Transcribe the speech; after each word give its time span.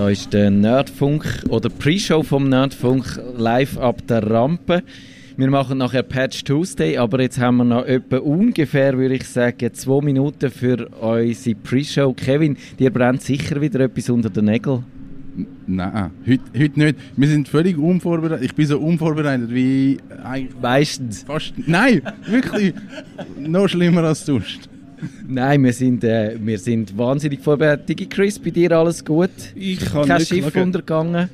Da 0.00 0.08
ist 0.08 0.32
der 0.32 0.50
Nerdfunk 0.50 1.42
oder 1.50 1.68
Pre-Show 1.68 2.22
vom 2.22 2.48
Nerdfunk 2.48 3.20
live 3.36 3.76
ab 3.76 3.98
der 4.06 4.30
Rampe. 4.30 4.82
Wir 5.36 5.50
machen 5.50 5.76
nachher 5.76 6.02
Patch 6.02 6.42
Tuesday, 6.42 6.96
aber 6.96 7.20
jetzt 7.20 7.38
haben 7.38 7.58
wir 7.58 7.64
noch 7.64 7.84
etwa 7.84 8.16
ungefähr, 8.16 8.96
würde 8.96 9.16
ich 9.16 9.24
sagen, 9.24 9.74
zwei 9.74 10.02
Minuten 10.02 10.50
für 10.50 10.88
unsere 10.88 11.54
Pre-Show. 11.54 12.14
Kevin, 12.14 12.56
dir 12.78 12.90
brennt 12.90 13.20
sicher 13.20 13.60
wieder 13.60 13.80
etwas 13.80 14.08
unter 14.08 14.30
den 14.30 14.46
Nägeln. 14.46 14.84
Nein, 15.66 16.12
heute, 16.26 16.44
heute 16.58 16.80
nicht. 16.80 16.96
Wir 17.16 17.28
sind 17.28 17.46
völlig 17.46 17.76
unvorbereitet. 17.76 18.46
Ich 18.46 18.54
bin 18.54 18.64
so 18.64 18.80
unvorbereitet 18.80 19.50
wie 19.52 19.98
eigentlich 20.24 20.54
Meistens. 20.62 21.24
fast. 21.24 21.52
Nein, 21.66 22.00
wirklich. 22.26 22.72
noch 23.38 23.68
schlimmer 23.68 24.04
als 24.04 24.24
sonst. 24.24 24.70
Nein, 25.28 25.64
wir 25.64 25.72
sind, 25.72 26.04
äh, 26.04 26.36
wir 26.40 26.58
sind 26.58 26.96
wahnsinnig 26.96 27.40
vorbereitet. 27.40 27.88
Digi 27.88 28.06
Chris, 28.06 28.38
bei 28.38 28.50
dir 28.50 28.72
alles 28.72 29.04
gut? 29.04 29.30
Ich 29.54 29.80
kann 29.80 30.06
Kein 30.06 30.18
nicht 30.18 30.28
Schiff 30.28 30.50
klagen. 30.52 30.68
untergegangen? 30.68 31.28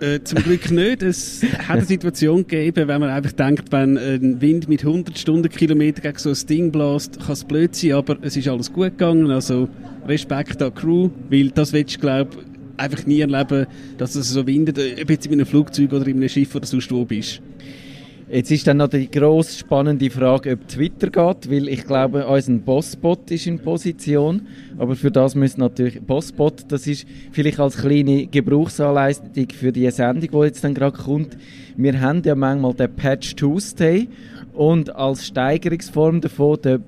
Äh, 0.00 0.20
zum 0.24 0.42
Glück 0.42 0.70
nicht. 0.70 1.02
Es 1.02 1.42
hat 1.68 1.76
eine 1.76 1.84
Situation 1.84 2.46
gegeben, 2.46 2.88
wenn 2.88 3.00
man 3.00 3.10
einfach 3.10 3.32
denkt, 3.32 3.70
wenn 3.70 3.98
ein 3.98 4.40
Wind 4.40 4.68
mit 4.68 4.80
100 4.80 5.18
Stundenkilometern 5.18 6.02
gegen 6.02 6.18
so 6.18 6.30
ein 6.30 6.46
Ding 6.48 6.72
bläst, 6.72 7.20
kann 7.20 7.32
es 7.32 7.44
blöd 7.44 7.76
sein, 7.76 7.92
aber 7.92 8.16
es 8.22 8.36
ist 8.36 8.48
alles 8.48 8.72
gut 8.72 8.92
gegangen. 8.92 9.30
Also 9.30 9.68
Respekt 10.06 10.62
an 10.62 10.72
die 10.74 10.80
Crew, 10.80 11.10
weil 11.28 11.50
das 11.50 11.72
willst 11.72 11.96
du, 11.96 12.00
glaube 12.00 12.38
einfach 12.78 13.04
nie 13.04 13.20
erleben, 13.20 13.66
dass 13.98 14.14
es 14.14 14.30
so 14.30 14.46
windet, 14.46 14.78
ob 14.78 15.10
jetzt 15.10 15.26
in 15.26 15.32
einem 15.32 15.44
Flugzeug 15.44 15.92
oder 15.92 16.06
in 16.06 16.16
einem 16.16 16.30
Schiff 16.30 16.54
oder 16.54 16.66
sonst 16.66 16.90
wo 16.90 17.04
bist. 17.04 17.42
Jetzt 18.32 18.52
ist 18.52 18.64
dann 18.68 18.76
noch 18.76 18.86
die 18.86 19.10
gross 19.10 19.58
spannende 19.58 20.08
Frage, 20.08 20.52
ob 20.52 20.68
Twitter 20.68 21.10
geht, 21.10 21.50
weil 21.50 21.66
ich 21.66 21.84
glaube, 21.84 22.24
unser 22.28 22.52
Bossbot 22.52 23.28
ist 23.32 23.48
in 23.48 23.58
Position. 23.58 24.46
Aber 24.78 24.94
für 24.94 25.10
das 25.10 25.34
müssen 25.34 25.58
natürlich 25.58 26.00
Bossbot, 26.00 26.66
das 26.68 26.86
ist 26.86 27.08
vielleicht 27.32 27.58
als 27.58 27.78
kleine 27.78 28.28
Gebrauchsanleitung 28.28 29.48
für 29.52 29.72
die 29.72 29.90
Sendung, 29.90 30.30
die 30.30 30.46
jetzt 30.46 30.62
dann 30.62 30.74
gerade 30.74 30.96
kommt. 30.96 31.36
Wir 31.76 32.00
haben 32.00 32.22
ja 32.24 32.36
manchmal 32.36 32.74
den 32.74 32.94
Patch 32.94 33.34
Tuesday 33.34 34.08
und 34.52 34.94
als 34.94 35.26
Steigerungsform 35.26 36.20
davon 36.20 36.62
den 36.62 36.84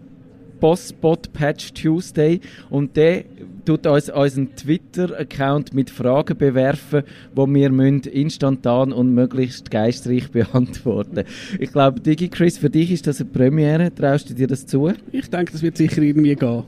Bossbot 0.63 1.33
Patch 1.33 1.73
Tuesday 1.73 2.41
und 2.71 2.97
der 2.97 3.25
tut 3.65 3.85
uns 3.85 4.09
unseren 4.09 4.55
Twitter-Account 4.55 5.75
mit 5.75 5.91
Fragen 5.91 6.39
bewerfen, 6.39 7.03
wo 7.35 7.49
wir 7.49 7.69
müssen 7.71 8.03
instantan 8.05 8.93
und 8.93 9.13
möglichst 9.13 9.73
geistreich 9.73 10.31
beantworten. 10.33 11.25
Ich 11.59 11.73
glaube, 11.73 11.99
Digi 11.99 12.29
Chris, 12.29 12.59
für 12.59 12.71
dich 12.71 12.93
ist 12.93 13.09
das 13.09 13.21
eine 13.21 13.31
Premiere. 13.31 13.93
Traust 13.93 14.31
du 14.31 14.35
dir 14.35 14.47
das 14.47 14.65
zu? 14.65 14.93
Ich 15.11 15.29
denke, 15.29 15.51
das 15.51 15.63
wird 15.63 15.77
sicher 15.77 16.01
irgendwie 16.01 16.37
gehen. 16.37 16.63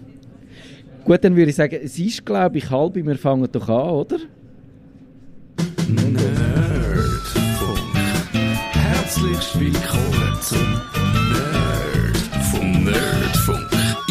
Gut, 1.05 1.23
dann 1.23 1.37
würde 1.37 1.51
ich 1.51 1.57
sagen, 1.57 1.79
es 1.81 1.97
ist, 1.97 2.27
glaube 2.27 2.59
ich, 2.59 2.69
halb. 2.71 2.97
Wir 2.97 3.17
fangen 3.17 3.49
doch 3.53 3.69
an, 3.69 3.91
oder? 3.91 4.17
Nerdfunk. 5.89 6.25
Herzlich 8.73 9.61
willkommen 9.61 10.35
zum 10.41 10.81
Nerdfunk. 12.33 12.85
Nerdfunk. 12.85 13.74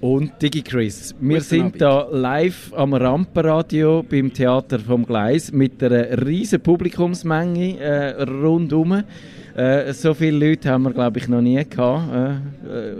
Und 0.00 0.40
Digi 0.40 0.62
Chris, 0.62 1.14
wir 1.20 1.36
Guten 1.36 1.44
sind 1.46 1.82
Abend. 1.82 1.82
da 1.82 2.08
live 2.10 2.72
am 2.74 2.94
Rampenradio 2.94 4.02
beim 4.02 4.32
Theater 4.32 4.78
vom 4.78 5.04
Gleis 5.04 5.52
mit 5.52 5.82
einer 5.82 6.24
riesen 6.24 6.58
Publikumsmenge 6.58 7.78
äh, 7.78 8.22
rundum. 8.22 9.02
Äh, 9.54 9.92
so 9.92 10.14
viele 10.14 10.48
Leute 10.48 10.70
haben 10.70 10.84
wir, 10.84 10.92
glaube 10.92 11.18
ich, 11.18 11.28
noch 11.28 11.40
nie 11.40 11.62
gehabt, 11.68 12.14
äh, 12.14 12.90
äh, 12.90 12.94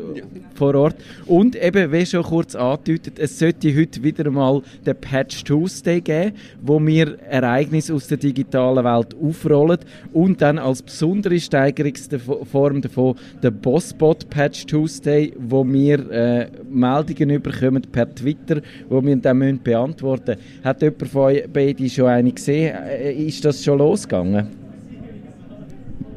vor 0.55 0.75
Ort. 0.75 0.97
Und 1.27 1.56
eben, 1.56 1.93
wie 1.93 2.05
schon 2.05 2.22
kurz 2.22 2.55
angedeutet, 2.55 3.19
es 3.19 3.39
sollte 3.39 3.75
heute 3.75 4.03
wieder 4.03 4.31
mal 4.31 4.60
den 4.84 4.97
Patch 4.97 5.44
Tuesday 5.44 6.00
geben, 6.00 6.33
wo 6.60 6.84
wir 6.84 7.19
Ereignisse 7.21 7.94
aus 7.94 8.09
der 8.09 8.19
digitalen 8.19 8.84
Welt 8.84 9.15
aufrollen 9.22 9.78
und 10.12 10.43
dann 10.43 10.59
als 10.59 10.83
besondere 10.83 11.39
Steigerungsform 11.39 12.83
davon 12.83 13.15
den 13.43 13.55
Bossbot 13.55 14.28
Patch 14.28 14.66
Tuesday, 14.66 15.33
wo 15.39 15.65
wir 15.66 16.10
äh, 16.10 16.49
Meldungen 16.91 17.43
bekommen 17.43 17.83
per 17.91 18.15
Twitter, 18.15 18.61
wo 18.89 19.03
wir 19.03 19.17
dann 19.17 19.39
müssen 19.39 19.62
beantworten 19.62 20.37
müssen. 20.37 20.65
Hat 20.65 20.83
jemand 20.83 21.09
von 21.09 21.23
euch 21.23 21.49
beiden 21.53 21.89
schon 21.89 22.06
eine 22.06 22.33
gesehen? 22.33 22.75
Äh, 22.75 23.12
Ist 23.12 23.45
das 23.45 23.62
schon 23.65 23.78
losgegangen? 23.78 24.47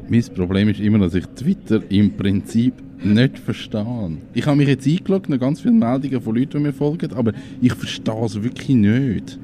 Mein 0.08 0.24
Problem 0.34 0.68
ist 0.68 0.80
immer, 0.80 0.98
dass 0.98 1.14
ich 1.14 1.26
Twitter 1.28 1.80
im 1.88 2.14
Prinzip 2.16 2.74
nicht 3.02 3.38
verstehe. 3.38 4.18
Ich 4.34 4.46
habe 4.46 4.56
mich 4.56 4.68
jetzt 4.68 4.86
eingeloggt, 4.86 5.28
noch 5.28 5.38
ganz 5.38 5.60
viele 5.60 5.74
Meldungen 5.74 6.20
von 6.20 6.34
Leuten, 6.34 6.58
die 6.58 6.58
mir 6.58 6.72
folgen, 6.72 7.12
aber 7.14 7.32
ich 7.60 7.72
verstehe 7.72 8.24
es 8.24 8.42
wirklich 8.42 8.76
nicht. 8.76 9.38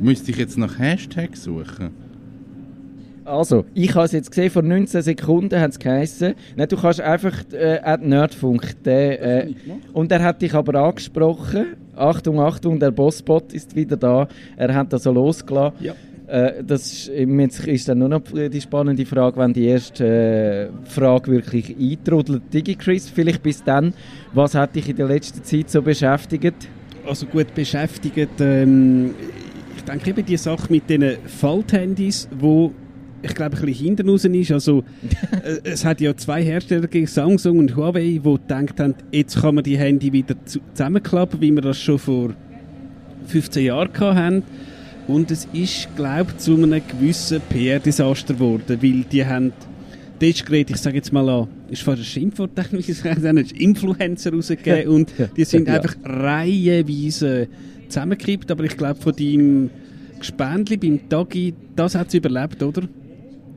Müsste 0.00 0.30
ich 0.30 0.38
jetzt 0.38 0.56
nach 0.56 0.78
Hashtags 0.78 1.44
suchen? 1.44 1.90
Also, 3.30 3.64
ich 3.74 3.94
habe 3.94 4.06
es 4.06 4.12
jetzt 4.12 4.30
gesehen, 4.30 4.50
vor 4.50 4.62
19 4.62 5.02
Sekunden 5.02 5.60
hat 5.60 5.70
es 5.70 5.78
geheissen. 5.78 6.34
Nein, 6.56 6.68
du 6.68 6.76
kannst 6.76 7.00
einfach 7.00 7.34
äh, 7.52 7.78
at 7.82 8.02
Nerdfunk. 8.02 8.82
Der, 8.82 9.46
äh, 9.46 9.54
und 9.92 10.10
er 10.10 10.22
hat 10.22 10.42
dich 10.42 10.52
aber 10.52 10.74
angesprochen. 10.80 11.76
Achtung, 11.94 12.40
Achtung, 12.40 12.80
der 12.80 12.90
Bossbot 12.90 13.52
ist 13.52 13.76
wieder 13.76 13.96
da. 13.96 14.26
Er 14.56 14.74
hat 14.74 14.92
das 14.92 15.04
so 15.04 15.12
losgelassen. 15.12 15.76
Ja. 15.80 15.94
Äh, 16.26 16.64
das 16.64 16.86
ist, 16.92 17.08
jetzt 17.08 17.66
ist 17.66 17.88
dann 17.88 17.98
nur 17.98 18.08
noch 18.08 18.22
die 18.32 18.60
spannende 18.60 19.06
Frage, 19.06 19.36
wenn 19.38 19.52
die 19.52 19.66
erste 19.66 20.70
äh, 20.84 20.88
Frage 20.88 21.30
wirklich 21.30 21.76
eintrudelt. 21.78 22.42
Digi 22.52 22.74
Chris, 22.74 23.08
vielleicht 23.08 23.44
bis 23.44 23.62
dann, 23.62 23.94
was 24.32 24.56
hat 24.56 24.74
dich 24.74 24.88
in 24.88 24.96
der 24.96 25.06
letzten 25.06 25.44
Zeit 25.44 25.70
so 25.70 25.82
beschäftigt? 25.82 26.68
Also 27.06 27.26
gut 27.26 27.54
beschäftigt. 27.54 28.40
Ähm, 28.40 29.14
ich 29.76 29.84
denke 29.84 30.10
eben 30.10 30.26
die 30.26 30.36
Sache 30.36 30.66
mit 30.68 30.90
diesen 30.90 31.16
Falthandys, 31.26 32.28
wo 32.38 32.72
ich 33.22 33.34
glaube 33.34 33.56
ein 33.56 33.64
bisschen 33.66 33.84
hinten 33.86 34.08
raus 34.08 34.24
ist. 34.24 34.50
Also 34.52 34.84
äh, 35.44 35.58
es 35.64 35.84
hat 35.84 36.00
ja 36.00 36.16
zwei 36.16 36.42
Hersteller 36.42 36.82
gegeben, 36.82 37.06
Samsung 37.06 37.58
und 37.58 37.76
Huawei, 37.76 38.02
die 38.02 38.20
gedacht 38.22 38.80
haben, 38.80 38.94
jetzt 39.12 39.40
kann 39.40 39.54
man 39.56 39.64
die 39.64 39.76
Handy 39.78 40.12
wieder 40.12 40.34
zu- 40.44 40.60
zusammenklappen, 40.74 41.40
wie 41.40 41.52
wir 41.52 41.62
das 41.62 41.80
schon 41.80 41.98
vor 41.98 42.30
15 43.26 43.64
Jahren 43.64 43.90
haben. 44.00 44.42
Und 45.06 45.30
es 45.30 45.48
ist, 45.52 45.88
glaube 45.96 46.30
ich, 46.30 46.38
zu 46.38 46.54
einem 46.54 46.80
gewissen 46.86 47.40
PR-Desaster 47.48 48.34
geworden, 48.34 48.78
weil 48.80 49.04
die 49.10 49.24
haben 49.24 49.52
das 50.20 50.44
Gerät, 50.44 50.70
ich 50.70 50.76
sage 50.76 50.96
jetzt 50.96 51.12
mal 51.12 51.28
an, 51.28 51.48
ist 51.70 51.82
fast 51.82 52.00
ein 52.02 52.04
Schimpfwort, 52.04 52.50
sagen, 52.54 52.82
haben 53.26 53.38
Influencer 53.38 54.32
rausgegeben 54.32 54.88
und 54.92 55.12
die 55.36 55.44
sind 55.44 55.66
Ja. 55.66 55.76
einfach 55.76 55.96
reihenweise 56.04 57.48
zusammengekippt, 57.88 58.50
aber 58.50 58.64
ich 58.64 58.76
glaube 58.76 59.00
von 59.00 59.14
deinem 59.16 59.70
Gespendli 60.18 60.76
beim 60.76 61.08
Tagi, 61.08 61.54
das 61.74 61.94
hat 61.94 62.08
es 62.08 62.14
überlebt, 62.14 62.62
oder? 62.62 62.82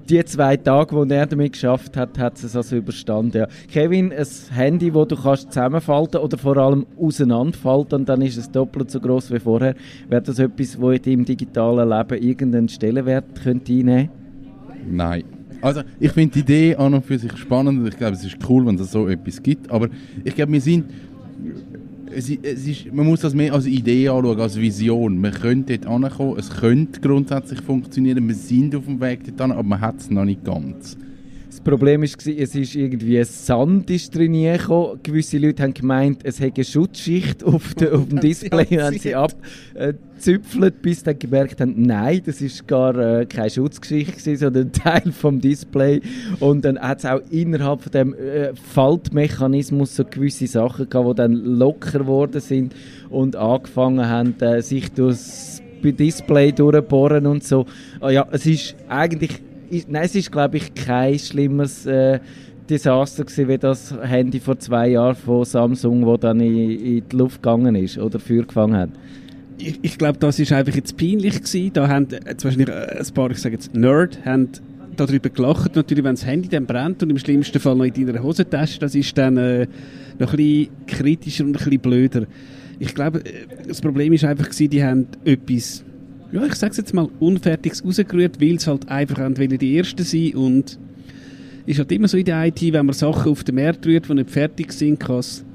Die 0.09 0.23
zwei 0.25 0.57
Tage, 0.57 0.95
wo 0.95 1.03
er 1.03 1.25
damit 1.25 1.53
geschafft 1.53 1.95
hat, 1.97 2.17
hat 2.19 2.41
es 2.41 2.55
also 2.55 2.75
überstanden. 2.75 3.37
Ja. 3.37 3.47
Kevin, 3.71 4.11
ein 4.11 4.27
Handy, 4.51 4.91
das 4.91 5.07
du 5.07 5.15
kannst 5.15 5.51
zusammenfalten 5.51 6.19
oder 6.19 6.37
vor 6.37 6.57
allem 6.57 6.85
auseinanderfalten 6.97 7.99
und 7.99 8.09
dann 8.09 8.21
ist 8.21 8.37
es 8.37 8.51
doppelt 8.51 8.91
so 8.91 8.99
groß 8.99 9.31
wie 9.31 9.39
vorher. 9.39 9.75
Wäre 10.09 10.21
das 10.21 10.39
etwas, 10.39 10.79
wo 10.79 10.91
in 10.91 11.01
deinem 11.01 11.25
digitalen 11.25 11.89
Leben 11.89 12.23
irgendeinen 12.23 12.69
Stellenwert 12.69 13.41
könnte 13.41 13.71
einnehmen 13.73 14.09
Nein. 14.89 15.23
Also, 15.61 15.81
ich 15.97 16.11
finde 16.11 16.33
die 16.33 16.39
Idee 16.39 16.75
an 16.75 16.93
und 16.93 17.05
für 17.05 17.17
sich 17.17 17.37
spannend 17.37 17.79
und 17.79 17.87
ich 17.87 17.97
glaube, 17.97 18.15
es 18.15 18.25
ist 18.25 18.37
cool, 18.49 18.65
wenn 18.65 18.75
es 18.75 18.91
so 18.91 19.07
etwas 19.07 19.41
gibt. 19.41 19.71
Aber 19.71 19.87
ich 20.23 20.35
glaube, 20.35 20.51
wir 20.51 20.61
sind. 20.61 20.85
Es, 22.15 22.29
es 22.29 22.67
ist, 22.67 22.93
man 22.93 23.05
muss 23.05 23.21
das 23.21 23.33
mehr 23.33 23.53
als 23.53 23.65
Idee 23.65 24.09
anschauen, 24.09 24.39
als 24.39 24.55
Vision. 24.55 25.19
Man 25.19 25.31
könnte 25.31 25.77
dort 25.77 26.03
ankommen, 26.03 26.37
es 26.37 26.49
könnte 26.49 27.01
grundsätzlich 27.01 27.61
funktionieren, 27.61 28.27
wir 28.27 28.35
sind 28.35 28.75
auf 28.75 28.85
dem 28.85 29.01
Weg 29.01 29.21
dort 29.25 29.51
aber 29.51 29.63
man 29.63 29.81
hat 29.81 29.99
es 29.99 30.09
noch 30.09 30.25
nicht 30.25 30.43
ganz. 30.43 30.97
Das 31.63 31.71
Problem 31.71 32.01
war, 32.01 32.05
es 32.05 32.55
ist 32.55 32.75
irgendwie 32.75 33.23
Sand 33.23 33.89
ist 33.89 34.13
drin 34.13 34.33
gekommen. 34.33 34.99
Gewisse 35.01 35.37
Leute 35.37 35.63
haben 35.63 35.73
gemeint, 35.73 36.19
es 36.25 36.41
hätte 36.41 36.57
eine 36.57 36.65
Schutzschicht 36.65 37.41
auf, 37.45 37.73
de, 37.75 37.89
auf 37.91 38.09
dem 38.09 38.19
Display 38.21 38.67
und 38.69 38.83
haben 38.83 38.97
sie 38.99 39.15
abgezüpfelt, 39.15 40.81
bis 40.81 40.99
sie 40.99 41.05
dann 41.05 41.19
gemerkt 41.19 41.61
haben, 41.61 41.81
nein, 41.81 42.21
das 42.25 42.41
ist 42.41 42.67
gar 42.67 42.97
äh, 42.97 43.25
keine 43.25 43.49
Schutzgeschichte, 43.49 44.11
gewesen, 44.11 44.35
sondern 44.35 44.63
ein 44.63 44.71
Teil 44.73 45.11
vom 45.13 45.39
Display. 45.39 46.01
Und 46.41 46.65
dann 46.65 46.77
hat 46.77 46.99
es 46.99 47.05
auch 47.05 47.21
innerhalb 47.29 47.81
von 47.81 47.91
dem 47.93 48.13
äh, 48.13 48.53
Faltmechanismus 48.55 49.95
so 49.95 50.03
gewisse 50.03 50.47
Sachen 50.47 50.89
gehabt, 50.89 51.11
die 51.11 51.15
dann 51.15 51.31
locker 51.31 51.99
geworden 51.99 52.41
sind 52.41 52.75
und 53.09 53.37
angefangen 53.37 54.05
haben, 54.05 54.35
äh, 54.41 54.61
sich 54.61 54.91
durchs 54.91 55.61
Display 55.81 56.51
durchbohren 56.51 57.25
und 57.25 57.45
so. 57.45 57.65
Ah 58.01 58.09
ja, 58.09 58.27
es 58.31 58.45
ist 58.45 58.75
eigentlich, 58.89 59.41
nein, 59.87 60.03
es 60.03 60.15
ist 60.15 60.31
glaube 60.31 60.57
ich 60.57 60.73
kein 60.73 61.17
schlimmeres 61.17 61.85
äh, 61.85 62.19
Desaster 62.69 63.25
gewesen, 63.25 63.47
wie 63.49 63.57
das 63.57 63.93
Handy 64.01 64.39
vor 64.39 64.57
zwei 64.57 64.89
Jahren 64.89 65.15
von 65.15 65.43
Samsung, 65.45 66.05
wo 66.05 66.17
dann 66.17 66.39
in, 66.39 66.69
in 66.69 67.03
die 67.07 67.15
Luft 67.15 67.41
gegangen 67.41 67.75
ist 67.75 67.97
oder 67.97 68.19
Feuer 68.19 68.43
gefangen 68.43 68.75
hat. 68.75 68.89
Ich, 69.57 69.79
ich 69.81 69.97
glaube, 69.97 70.17
das 70.17 70.39
ist 70.39 70.51
einfach 70.51 70.73
jetzt 70.73 70.97
peinlich 70.97 71.41
gewesen. 71.41 71.71
Da 71.73 71.87
haben 71.87 72.07
jetzt 72.25 72.43
wahrscheinlich 72.43 72.69
äh, 72.69 72.99
ein 72.99 73.13
paar, 73.13 73.31
ich 73.31 73.39
sage 73.39 73.55
jetzt 73.55 73.73
Nerd, 73.75 74.17
haben 74.25 74.49
darüber 74.95 75.29
gelacht, 75.29 75.75
natürlich, 75.75 76.03
wenn 76.03 76.15
das 76.15 76.25
Handy 76.25 76.47
dann 76.49 76.65
brennt 76.65 77.01
und 77.03 77.09
im 77.09 77.17
schlimmsten 77.17 77.59
Fall 77.59 77.75
noch 77.75 77.85
in 77.85 78.05
deiner 78.05 78.21
Hosentasche, 78.21 78.79
das 78.79 78.95
ist 78.95 79.17
dann 79.17 79.37
äh, 79.37 79.67
noch 80.19 80.31
ein 80.31 80.37
bisschen 80.37 80.69
kritischer 80.87 81.43
und 81.43 81.51
ein 81.51 81.53
bisschen 81.53 81.79
blöder. 81.79 82.25
Ich 82.79 82.93
glaube, 82.93 83.19
äh, 83.25 83.45
das 83.67 83.81
Problem 83.81 84.13
ist 84.13 84.23
einfach 84.23 84.45
gewesen, 84.45 84.69
die 84.69 84.83
haben 84.83 85.07
etwas, 85.25 85.83
ja, 86.33 86.43
ich 86.45 86.55
sag's 86.55 86.77
jetzt 86.77 86.93
mal, 86.95 87.07
Unfertiges 87.19 87.85
rausgerührt, 87.85 88.41
weil 88.41 88.55
es 88.55 88.65
halt 88.65 88.89
einfach 88.89 89.19
wollen, 89.19 89.57
die 89.57 89.77
Ersten 89.77 90.03
sein. 90.03 90.33
Und 90.33 90.79
ist 91.67 91.77
halt 91.77 91.91
immer 91.91 92.07
so 92.07 92.17
in 92.17 92.25
der 92.25 92.45
IT, 92.47 92.61
wenn 92.61 92.87
man 92.87 92.93
Sachen 92.93 93.31
auf 93.31 93.43
den 93.43 93.55
Markt 93.55 93.85
rührt, 93.85 94.09
die 94.09 94.13
nicht 94.15 94.31
fertig 94.31 94.73
sind, 94.73 94.99
kann 94.99 95.19
es 95.19 95.45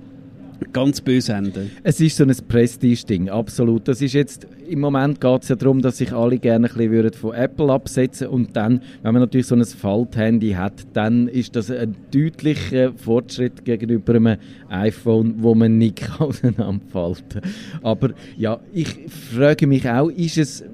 ganz 0.73 1.01
böse 1.01 1.33
enden. 1.33 1.71
Es 1.83 2.01
ist 2.01 2.17
so 2.17 2.25
ein 2.25 2.35
Prestige-Ding, 2.49 3.29
absolut. 3.29 3.89
Das 3.89 4.03
ist 4.03 4.13
jetzt, 4.13 4.47
im 4.69 4.81
Moment 4.81 5.21
geht 5.21 5.43
es 5.43 5.49
ja 5.49 5.57
darum, 5.57 5.81
dass 5.83 5.99
sich 5.99 6.13
alle 6.13 6.39
gerne 6.39 6.69
ein 6.69 6.75
bisschen 6.75 7.13
von 7.13 7.35
Apple 7.35 7.73
absetzen 7.73 8.29
und 8.29 8.57
dann, 8.57 8.83
wenn 9.03 9.13
man 9.13 9.23
natürlich 9.23 9.47
so 9.47 9.55
ein 9.55 9.65
Falthandy 9.65 10.53
hat, 10.53 10.87
dann 10.93 11.29
ist 11.29 11.57
das 11.57 11.71
ein 11.71 11.97
deutlicher 12.13 12.93
Fortschritt 12.95 13.65
gegenüber 13.65 14.15
einem 14.15 14.37
iPhone, 14.69 15.37
wo 15.39 15.55
man 15.55 15.79
nicht 15.79 16.09
auseinanderfalten 16.21 17.41
kann. 17.43 17.51
Aber 17.83 18.11
ja, 18.37 18.61
ich 18.73 18.89
frage 19.09 19.67
mich 19.67 19.89
auch, 19.89 20.09
ist 20.09 20.39
es 20.39 20.65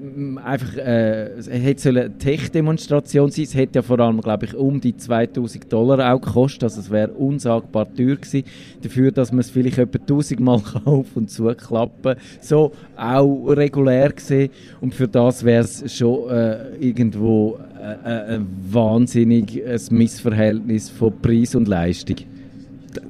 einfach, 0.43 0.77
äh, 0.77 1.27
es 1.37 1.49
hätte 1.49 1.89
eine 1.89 2.17
Tech-Demonstration 2.17 3.31
sein, 3.31 3.43
es 3.43 3.55
hätte 3.55 3.79
ja 3.79 3.81
vor 3.81 3.99
allem, 3.99 4.21
glaube 4.21 4.45
ich, 4.45 4.55
um 4.55 4.79
die 4.79 4.95
2000 4.95 5.71
Dollar 5.71 6.13
auch 6.13 6.21
gekostet, 6.21 6.63
also 6.63 6.79
es 6.79 6.89
wäre 6.89 7.11
unsagbar 7.11 7.87
teuer 7.93 8.15
gewesen, 8.15 8.43
dafür, 8.81 9.11
dass 9.11 9.31
man 9.31 9.41
es 9.41 9.49
vielleicht 9.49 9.77
etwa 9.77 9.99
1000 9.99 10.39
Mal 10.39 10.61
auf 10.85 11.07
und 11.15 11.29
zuklappen 11.29 12.15
So 12.41 12.71
auch 12.95 13.47
regulär 13.49 14.11
gesehen. 14.11 14.49
Und 14.81 14.93
für 14.93 15.07
das 15.07 15.43
wäre 15.43 15.63
es 15.63 15.95
schon 15.95 16.29
äh, 16.29 16.75
irgendwo 16.79 17.59
äh, 17.79 18.33
äh, 18.33 18.35
ein 18.35 18.47
wahnsinniges 18.71 19.91
Missverhältnis 19.91 20.89
von 20.89 21.13
Preis 21.21 21.55
und 21.55 21.67
Leistung. 21.67 22.17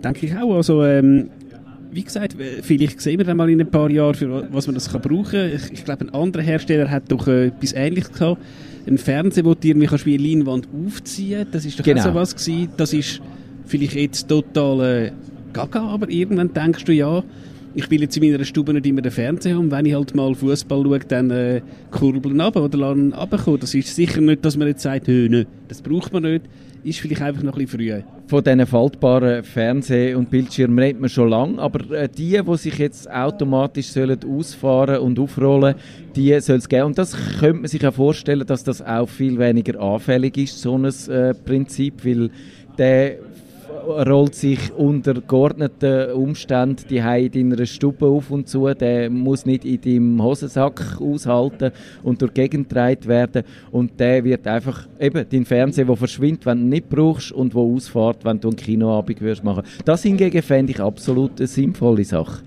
Denke 0.03 0.25
ich 0.25 0.35
auch. 0.35 0.55
Also, 0.55 0.83
ähm, 0.83 1.29
wie 1.95 2.03
gesagt, 2.03 2.35
vielleicht 2.61 3.01
sehen 3.01 3.17
wir 3.17 3.25
dann 3.25 3.37
mal 3.37 3.49
in 3.49 3.59
ein 3.61 3.71
paar 3.71 3.89
Jahren, 3.89 4.15
für 4.15 4.47
was 4.51 4.67
man 4.67 4.73
das 4.73 4.91
kann 4.91 5.01
brauchen 5.01 5.31
kann. 5.31 5.51
Ich, 5.55 5.71
ich 5.71 5.85
glaube, 5.85 6.05
ein 6.05 6.13
anderer 6.13 6.43
Hersteller 6.43 6.91
hat 6.91 7.03
doch 7.11 7.27
äh, 7.27 7.47
etwas 7.47 7.73
Ähnliches 7.73 8.11
gehabt. 8.11 8.41
Ein 8.85 8.97
Fernseher, 8.97 9.45
wo 9.45 9.55
du 9.55 9.67
irgendwie 9.67 9.87
kannst 9.87 10.05
wie 10.05 10.15
eine 10.15 10.27
Leinwand 10.27 10.67
aufziehen 10.85 11.47
Das 11.51 11.65
ist 11.65 11.79
doch 11.79 11.83
genau. 11.83 12.01
auch 12.01 12.05
so 12.05 12.13
was 12.13 12.35
gewesen. 12.35 12.69
Das 12.77 12.93
ist 12.93 13.21
vielleicht 13.65 13.95
jetzt 13.95 14.27
total... 14.27 15.05
Äh, 15.05 15.11
gaga, 15.55 15.87
aber 15.87 16.09
irgendwann 16.09 16.53
denkst 16.53 16.83
du, 16.83 16.93
ja, 16.93 17.23
ich 17.75 17.91
will 17.91 18.01
jetzt 18.01 18.15
in 18.15 18.31
meiner 18.31 18.43
Stube 18.45 18.73
nicht 18.73 18.85
immer 18.85 19.01
den 19.01 19.11
Fernseher 19.11 19.57
haben. 19.57 19.69
Wenn 19.69 19.85
ich 19.85 19.93
halt 19.93 20.15
mal 20.15 20.33
Fußball 20.33 20.83
schaue, 20.83 20.99
dann 20.99 21.29
äh, 21.29 21.61
kurbeln 21.91 22.39
ab 22.39 22.55
oder 22.55 22.77
lassen 22.77 23.13
runterkommen. 23.13 23.59
Das 23.59 23.73
ist 23.73 23.93
sicher 23.93 24.21
nicht, 24.21 24.45
dass 24.45 24.55
man 24.55 24.69
jetzt 24.69 24.81
sagt, 24.81 25.07
nö, 25.09 25.43
das 25.67 25.81
braucht 25.81 26.13
man 26.13 26.23
nicht. 26.23 26.45
Ist 26.83 26.99
vielleicht 26.99 27.21
einfach 27.21 27.43
noch 27.43 27.57
ein 27.57 27.65
bisschen 27.65 27.79
früh. 27.79 28.01
Von 28.27 28.43
diesen 28.43 28.65
faltbaren 28.65 29.43
Fernseh- 29.43 30.13
und 30.13 30.29
Bildschirmen 30.29 30.79
redet 30.79 31.01
man 31.01 31.09
schon 31.09 31.29
lange, 31.29 31.59
aber 31.59 31.91
äh, 31.91 32.07
die, 32.07 32.39
die 32.41 32.57
sich 32.57 32.77
jetzt 32.77 33.11
automatisch 33.11 33.87
sollen 33.87 34.19
ausfahren 34.23 34.99
und 34.99 35.19
aufrollen, 35.19 35.75
die 36.15 36.39
soll 36.39 36.57
es 36.57 36.69
geben. 36.69 36.85
Und 36.85 36.97
das 36.97 37.17
könnte 37.39 37.61
man 37.61 37.67
sich 37.67 37.85
auch 37.85 37.93
vorstellen, 37.93 38.45
dass 38.45 38.63
das 38.63 38.81
auch 38.81 39.09
viel 39.09 39.37
weniger 39.37 39.79
anfällig 39.81 40.37
ist, 40.37 40.61
so 40.61 40.77
ein 40.77 40.85
äh, 40.85 41.33
Prinzip, 41.33 42.05
weil 42.05 42.29
der 42.77 43.17
rollt 44.07 44.35
sich 44.35 44.71
unter 44.73 45.13
geordneten 45.15 46.11
Umständen 46.11 46.85
die 46.89 46.97
in 46.97 47.49
deiner 47.49 47.65
Stube 47.65 48.05
auf 48.05 48.31
und 48.31 48.47
zu. 48.47 48.73
Der 48.73 49.09
muss 49.09 49.45
nicht 49.45 49.65
in 49.65 49.81
deinem 49.81 50.23
Hosensack 50.23 50.99
aushalten 50.99 51.71
und 52.03 52.21
durch 52.21 52.31
die 52.31 52.41
Gegend 52.41 52.69
getragen 52.69 53.05
werden. 53.05 53.43
Und 53.71 53.99
der 53.99 54.23
wird 54.23 54.47
einfach 54.47 54.87
eben 54.99 55.25
dein 55.29 55.45
Fernseher, 55.45 55.85
der 55.85 55.95
verschwindet, 55.95 56.45
wenn 56.45 56.59
du 56.59 56.63
ihn 56.63 56.69
nicht 56.69 56.89
brauchst 56.89 57.31
und 57.31 57.53
wo 57.53 57.75
ausfährt, 57.75 58.23
wenn 58.23 58.39
du 58.39 58.49
einen 58.49 58.57
Kinoabend 58.57 59.21
würdest 59.21 59.43
machen. 59.43 59.63
Das 59.83 60.03
hingegen 60.03 60.41
fände 60.41 60.71
ich 60.71 60.79
absolut 60.79 61.39
eine 61.39 61.47
sinnvolle 61.47 62.03
Sache. 62.03 62.41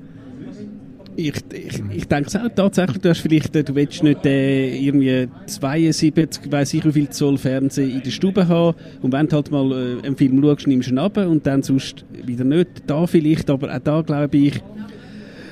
Ich, 1.21 1.35
ich, 1.53 1.83
ich 1.97 2.07
denke 2.07 2.41
auch 2.41 2.49
tatsächlich, 2.55 2.99
du 2.99 3.09
hast 3.09 3.19
vielleicht, 3.19 3.57
äh, 3.57 3.65
du 3.65 3.75
willst 3.75 4.05
nicht 4.05 4.25
äh, 4.25 4.79
irgendwie 4.79 5.27
72, 5.47 6.53
weiß 6.53 6.75
ich 6.75 6.85
wie 6.85 6.93
viel 6.93 7.09
Zoll 7.09 7.37
Fernsehen 7.37 7.91
in 7.91 8.03
der 8.05 8.11
Stube 8.13 8.47
haben 8.47 8.77
und 9.03 9.13
wenn 9.13 9.27
du 9.27 9.35
halt 9.35 9.51
mal 9.51 9.73
äh, 9.73 10.07
einen 10.07 10.17
Film 10.17 10.41
schaust, 10.41 10.69
nimmst 10.69 10.91
du 10.91 10.93
ihn 10.93 10.99
ab 10.99 11.17
und 11.17 11.45
dann 11.45 11.65
sonst 11.65 12.05
wieder 12.25 12.45
nicht. 12.45 12.69
Da 12.87 13.05
vielleicht, 13.09 13.51
aber 13.51 13.75
auch 13.75 13.81
da 13.81 14.01
glaube 14.03 14.37
ich, 14.37 14.63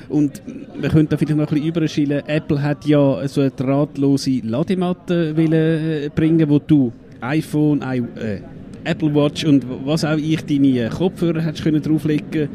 und 0.07 0.41
wir 0.79 0.87
könnten 0.87 1.09
da 1.09 1.17
vielleicht 1.17 1.35
noch 1.35 1.47
ein 1.49 1.53
bisschen 1.53 1.67
überschillen. 1.67 2.23
Apple 2.27 2.63
hat 2.63 2.85
ja 2.85 3.27
so 3.27 3.41
eine 3.41 3.51
drahtlose 3.51 4.39
Ladematte 4.43 5.35
wollen, 5.35 5.51
äh, 5.51 6.09
bringen, 6.15 6.47
wo 6.47 6.59
du 6.59 6.93
iPhone, 7.19 7.81
I, 7.81 7.97
äh, 8.17 8.39
Apple 8.85 9.13
Watch 9.13 9.43
und 9.43 9.65
was 9.83 10.05
auch 10.05 10.15
ich 10.15 10.45
deine 10.45 10.87
Kopfhörer 10.87 11.41
hättest 11.41 11.65
können 11.65 11.81
drauflegen. 11.81 12.47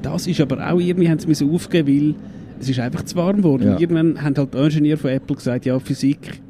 Das 0.00 0.26
ist 0.26 0.40
aber 0.40 0.66
auch 0.66 0.80
irgendwie 0.80 1.10
haben 1.10 1.18
sie 1.18 1.44
aufgeben, 1.44 1.88
weil 1.88 2.14
es 2.60 2.68
ist 2.68 2.80
einfach 2.80 3.04
zu 3.04 3.16
warm 3.16 3.38
geworden. 3.38 3.66
Ja. 3.66 3.78
Irgendwann 3.78 4.22
haben 4.22 4.36
halt 4.36 4.54
die 4.54 4.58
Ingenieure 4.58 4.98
von 4.98 5.10
Apple 5.10 5.36
gesagt, 5.36 5.66
ja, 5.66 5.78
Physik, 5.78 6.40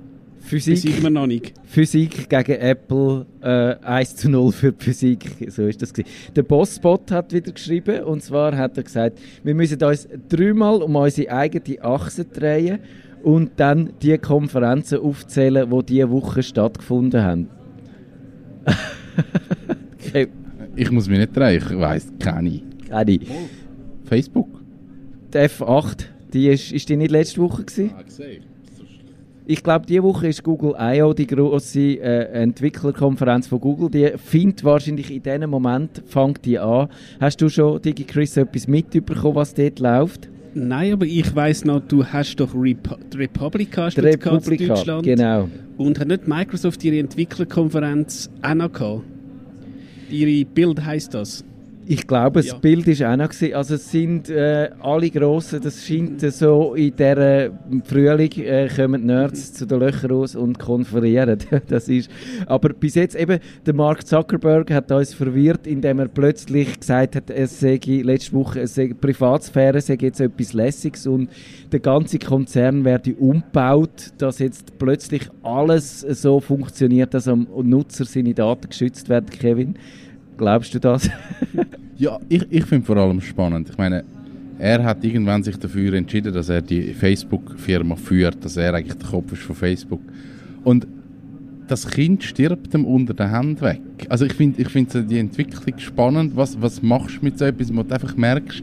Physik, 0.44 0.76
sieht 0.76 1.02
man 1.02 1.14
noch 1.14 1.26
nicht. 1.26 1.54
Physik 1.64 2.28
gegen 2.28 2.60
Apple 2.60 3.26
äh, 3.40 3.76
1 3.82 4.16
zu 4.16 4.28
0 4.28 4.52
für 4.52 4.72
die 4.72 4.84
Physik. 4.84 5.24
So 5.48 5.62
ist 5.66 5.80
das 5.80 5.92
gewesen. 5.92 6.10
Der 6.36 6.42
Bossbot 6.42 7.10
hat 7.10 7.32
wieder 7.32 7.50
geschrieben 7.50 8.04
und 8.04 8.22
zwar 8.22 8.54
hat 8.56 8.76
er 8.76 8.82
gesagt, 8.82 9.18
wir 9.42 9.54
müssen 9.54 9.82
uns 9.82 10.06
dreimal 10.28 10.82
um 10.82 10.96
unsere 10.96 11.32
eigene 11.32 11.82
Achse 11.82 12.26
drehen 12.26 12.80
und 13.22 13.52
dann 13.56 13.94
die 14.02 14.18
Konferenzen 14.18 14.98
aufzählen, 14.98 15.68
die 15.70 15.86
diese 15.86 16.10
Woche 16.10 16.42
stattgefunden 16.42 17.22
haben. 17.22 17.48
okay. 19.98 20.28
Ich 20.76 20.90
muss 20.90 21.08
mich 21.08 21.18
nicht 21.18 21.34
drehen, 21.34 21.56
ich 21.56 21.78
weiss, 21.78 22.12
keine. 22.18 22.60
Keine. 22.88 23.18
Facebook 24.04 24.53
die 25.34 25.38
F8, 25.38 26.06
die 26.32 26.48
ist, 26.48 26.72
ist 26.72 26.88
die 26.88 26.96
nicht 26.96 27.10
letzte 27.10 27.40
Woche 27.40 27.64
gewesen? 27.64 27.92
Ah, 27.96 28.02
ich 29.46 29.62
glaube, 29.62 29.84
diese 29.84 30.02
Woche 30.02 30.28
ist 30.28 30.42
Google 30.42 30.74
I.O. 30.80 31.12
die 31.12 31.26
grosse 31.26 31.80
äh, 31.80 32.42
Entwicklerkonferenz 32.42 33.46
von 33.46 33.60
Google. 33.60 33.90
Die 33.90 34.16
findet 34.16 34.64
wahrscheinlich 34.64 35.10
in 35.10 35.22
diesem 35.22 35.50
Moment, 35.50 36.02
fängt 36.06 36.46
die 36.46 36.58
an. 36.58 36.88
Hast 37.20 37.42
du 37.42 37.50
schon, 37.50 37.82
DigiChris, 37.82 38.38
etwas 38.38 38.66
mitbekommen, 38.66 39.34
was 39.34 39.52
dort 39.52 39.80
läuft? 39.80 40.30
Nein, 40.54 40.94
aber 40.94 41.04
ich 41.04 41.34
weiss 41.34 41.64
noch, 41.64 41.80
du 41.80 42.06
hast 42.06 42.36
doch 42.36 42.54
Repu 42.54 42.94
die 43.12 43.16
Republika 43.18 43.90
die 43.90 44.00
Republika, 44.00 44.62
in 44.62 44.68
Deutschland. 44.68 45.02
genau. 45.02 45.48
Und 45.76 45.98
hat 45.98 46.08
nicht 46.08 46.26
Microsoft 46.26 46.82
ihre 46.84 47.00
Entwicklerkonferenz 47.00 48.30
auch 48.40 48.54
noch 48.54 48.72
gehabt? 48.72 49.02
Ihre 50.08 50.44
Bild 50.46 50.84
heisst 50.84 51.12
das? 51.12 51.44
Ich 51.86 52.06
glaube, 52.06 52.40
das 52.40 52.48
ja. 52.48 52.58
Bild 52.58 52.86
war 52.86 53.12
auch 53.12 53.16
noch. 53.16 53.28
Gewesen. 53.28 53.54
Also 53.54 53.74
es 53.74 53.90
sind 53.90 54.30
äh, 54.30 54.70
alle 54.80 55.10
Grossen, 55.10 55.60
das 55.62 55.86
scheint 55.86 56.20
so 56.20 56.74
in 56.74 56.96
dieser 56.96 57.50
Frühling 57.84 58.32
äh, 58.38 58.68
kommen 58.74 59.04
Nerds 59.04 59.52
zu 59.52 59.66
den 59.66 59.80
Löchern 59.80 60.10
raus 60.10 60.34
und 60.34 60.58
konferieren. 60.58 61.38
das 61.68 61.88
ist, 61.88 62.10
aber 62.46 62.70
bis 62.70 62.94
jetzt 62.94 63.16
eben, 63.16 63.38
der 63.66 63.74
Mark 63.74 64.06
Zuckerberg 64.06 64.70
hat 64.70 64.90
uns 64.92 65.12
verwirrt, 65.12 65.66
indem 65.66 65.98
er 65.98 66.08
plötzlich 66.08 66.80
gesagt 66.80 67.16
hat, 67.16 67.30
es 67.30 67.60
sei 67.60 67.78
letzte 67.84 68.32
Woche, 68.32 68.60
es 68.60 68.74
sei 68.74 68.94
Privatsphäre 68.98 69.80
sei 69.80 69.98
jetzt 70.00 70.20
etwas 70.20 70.52
Lässiges 70.54 71.06
und 71.06 71.28
der 71.70 71.80
ganze 71.80 72.18
Konzern 72.18 72.84
werde 72.84 73.14
umgebaut, 73.14 74.12
dass 74.18 74.38
jetzt 74.38 74.78
plötzlich 74.78 75.28
alles 75.42 76.00
so 76.00 76.40
funktioniert, 76.40 77.12
dass 77.12 77.28
am 77.28 77.46
Nutzer 77.62 78.04
seine 78.04 78.32
Daten 78.32 78.68
geschützt 78.68 79.08
werden, 79.08 79.28
Kevin. 79.30 79.76
Glaubst 80.36 80.74
du 80.74 80.80
das? 80.80 81.08
ja, 81.96 82.18
ich, 82.28 82.46
ich 82.50 82.64
finde 82.64 82.86
vor 82.86 82.96
allem 82.96 83.20
spannend. 83.20 83.68
Ich 83.70 83.78
meine, 83.78 84.04
er 84.58 84.82
hat 84.84 85.04
irgendwann 85.04 85.42
sich 85.42 85.56
dafür 85.56 85.94
entschieden, 85.94 86.32
dass 86.32 86.48
er 86.48 86.62
die 86.62 86.94
Facebook-Firma 86.94 87.96
führt, 87.96 88.44
dass 88.44 88.56
er 88.56 88.74
eigentlich 88.74 88.96
der 88.96 89.08
Kopf 89.08 89.32
ist 89.32 89.42
von 89.42 89.56
Facebook. 89.56 90.00
Und 90.64 90.86
das 91.66 91.88
Kind 91.88 92.22
stirbt 92.22 92.74
ihm 92.74 92.84
unter 92.84 93.14
der 93.14 93.30
Hand 93.30 93.62
weg. 93.62 93.80
Also 94.08 94.26
ich 94.26 94.34
finde 94.34 94.60
ich 94.60 94.68
find 94.68 94.92
die 95.10 95.18
Entwicklung 95.18 95.78
spannend. 95.78 96.36
Was, 96.36 96.60
was 96.60 96.82
machst 96.82 97.18
du 97.20 97.24
mit 97.24 97.38
so 97.38 97.44
etwas, 97.44 97.74
wo 97.74 97.82
du 97.82 97.94
einfach 97.94 98.16
merkst, 98.16 98.62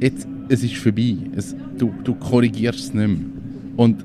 jetzt, 0.00 0.28
es 0.48 0.62
ist 0.62 0.76
vorbei. 0.76 1.16
Es, 1.34 1.56
du, 1.78 1.92
du 2.04 2.14
korrigierst 2.14 2.78
es 2.78 2.94
nicht 2.94 3.08
mehr. 3.08 3.26
Und 3.76 4.04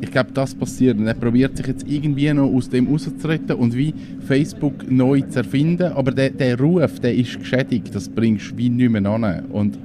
ich 0.00 0.10
glaube, 0.10 0.30
das 0.32 0.54
passiert. 0.54 0.98
Er 1.00 1.14
probiert 1.14 1.56
sich 1.56 1.66
jetzt 1.66 1.86
irgendwie 1.88 2.32
noch 2.32 2.52
aus 2.52 2.68
dem 2.68 2.86
rauszuretten 2.88 3.56
und 3.56 3.76
wie 3.76 3.94
Facebook 4.26 4.90
neu 4.90 5.20
zu 5.22 5.38
erfinden. 5.38 5.92
Aber 5.92 6.12
der, 6.12 6.30
der 6.30 6.58
Ruf, 6.58 7.00
der 7.00 7.14
ist 7.14 7.38
geschädigt. 7.38 7.94
Das 7.94 8.08
bringst 8.08 8.52
du 8.52 8.58
wie 8.58 8.68
nicht 8.68 8.90
mehr 8.90 9.04
an. 9.06 9.44
Und 9.46 9.78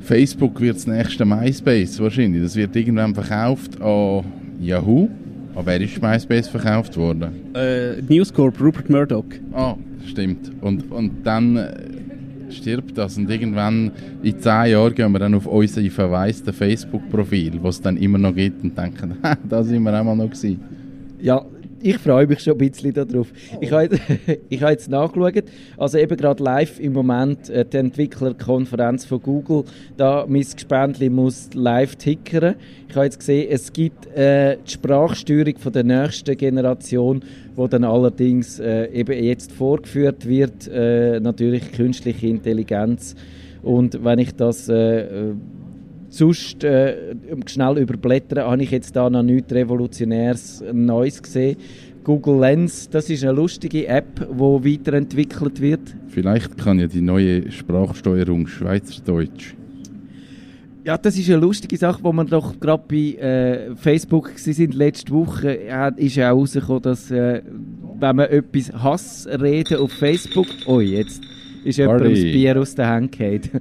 Facebook 0.00 0.60
wird 0.60 0.76
das 0.76 0.86
nächste 0.86 1.24
MySpace 1.24 2.00
wahrscheinlich. 2.00 2.42
Das 2.42 2.56
wird 2.56 2.74
irgendwann 2.74 3.14
verkauft 3.14 3.80
an 3.80 4.24
Yahoo. 4.60 5.08
Aber 5.54 5.66
wer 5.66 5.80
ist 5.80 6.00
MySpace 6.00 6.48
verkauft 6.48 6.96
worden? 6.96 7.30
Äh, 7.54 8.00
News 8.02 8.32
Corp, 8.32 8.60
Rupert 8.60 8.88
Murdoch. 8.88 9.24
Ah, 9.52 9.74
stimmt. 10.06 10.50
Und, 10.60 10.90
und 10.90 11.24
dann 11.24 11.56
äh, 11.56 11.72
stirbt 12.52 12.96
das 12.96 13.16
und 13.16 13.30
irgendwann 13.30 13.92
in 14.22 14.38
zehn 14.38 14.72
Jahren 14.72 14.94
gehen 14.94 15.12
wir 15.12 15.18
dann 15.18 15.34
auf 15.34 15.46
unser 15.46 15.82
verwaiste 15.90 16.52
Facebook-Profil, 16.52 17.58
was 17.62 17.76
es 17.76 17.82
dann 17.82 17.96
immer 17.96 18.18
noch 18.18 18.34
gibt 18.34 18.62
und 18.62 18.76
denken, 18.76 19.16
da 19.48 19.62
sind 19.62 19.82
wir 19.82 19.98
auch 19.98 20.04
mal 20.04 20.16
noch 20.16 20.30
gewesen. 20.30 20.60
Ja, 21.20 21.44
ich 21.82 21.98
freue 21.98 22.26
mich 22.26 22.40
schon 22.40 22.54
ein 22.54 22.58
bisschen 22.58 22.92
darauf. 22.92 23.28
Ich 23.60 23.72
habe 23.72 23.88
ich 24.48 24.60
habe 24.60 24.72
jetzt 24.72 24.90
nachgeschaut, 24.90 25.44
also 25.78 25.98
eben 25.98 26.16
gerade 26.16 26.42
live 26.42 26.78
im 26.78 26.92
Moment 26.92 27.48
äh, 27.48 27.64
die 27.64 27.78
Entwicklerkonferenz 27.78 29.06
von 29.06 29.20
Google, 29.22 29.64
da 29.96 30.26
mein 30.28 30.42
Gespendli 30.42 31.08
muss 31.08 31.48
live 31.54 31.96
tickern. 31.96 32.56
Ich 32.88 32.94
habe 32.94 33.06
jetzt 33.06 33.18
gesehen, 33.18 33.48
es 33.50 33.72
gibt 33.72 34.06
äh, 34.14 34.58
die 34.58 34.72
Sprachsteuerung 34.72 35.56
von 35.58 35.72
der 35.72 35.84
nächsten 35.84 36.36
Generation, 36.36 37.22
wo 37.60 37.68
dann 37.68 37.84
allerdings 37.84 38.58
äh, 38.58 38.86
eben 38.90 39.22
jetzt 39.22 39.52
vorgeführt 39.52 40.26
wird, 40.26 40.66
äh, 40.66 41.20
natürlich 41.20 41.72
künstliche 41.72 42.26
Intelligenz. 42.26 43.14
Und 43.60 44.02
wenn 44.02 44.18
ich 44.18 44.34
das 44.34 44.70
äh, 44.70 45.34
sonst 46.08 46.64
äh, 46.64 47.14
schnell 47.44 47.76
überblättern, 47.76 48.46
habe 48.46 48.62
ich 48.62 48.70
jetzt 48.70 48.96
da 48.96 49.10
noch 49.10 49.22
nichts 49.22 49.52
Revolutionäres 49.52 50.64
Neues 50.72 51.22
gesehen. 51.22 51.58
Google 52.02 52.40
Lens, 52.40 52.88
das 52.88 53.10
ist 53.10 53.24
eine 53.24 53.32
lustige 53.32 53.86
App, 53.88 54.26
die 54.26 54.40
weiterentwickelt 54.40 55.60
wird. 55.60 55.82
Vielleicht 56.08 56.56
kann 56.56 56.78
ja 56.78 56.86
die 56.86 57.02
neue 57.02 57.52
Sprachsteuerung 57.52 58.46
Schweizerdeutsch. 58.46 59.54
Ja, 60.84 60.96
das 60.96 61.18
ist 61.18 61.28
eine 61.28 61.38
lustige 61.38 61.76
Sache, 61.76 62.02
wo 62.02 62.12
man 62.12 62.26
doch 62.26 62.58
gerade 62.58 62.82
bei 62.88 63.14
äh, 63.20 63.76
Facebook 63.76 64.32
sind 64.36 64.74
letzte 64.74 65.12
Woche, 65.12 65.58
äh, 65.68 65.92
ist 65.96 66.16
ja 66.16 66.32
auch 66.32 66.38
rausgekommen, 66.38 66.82
dass 66.82 67.10
äh, 67.10 67.42
wenn 67.98 68.16
man 68.16 68.28
etwas 68.28 68.72
Hassreden 68.72 69.78
auf 69.78 69.92
Facebook, 69.92 70.46
oh 70.66 70.80
jetzt 70.80 71.20
ist 71.64 71.76
jemand 71.76 72.00
Party. 72.00 72.14
das 72.14 72.22
Bier 72.22 72.58
aus 72.58 72.74
der 72.74 72.88
Hand 72.88 73.12
gefallen. 73.12 73.60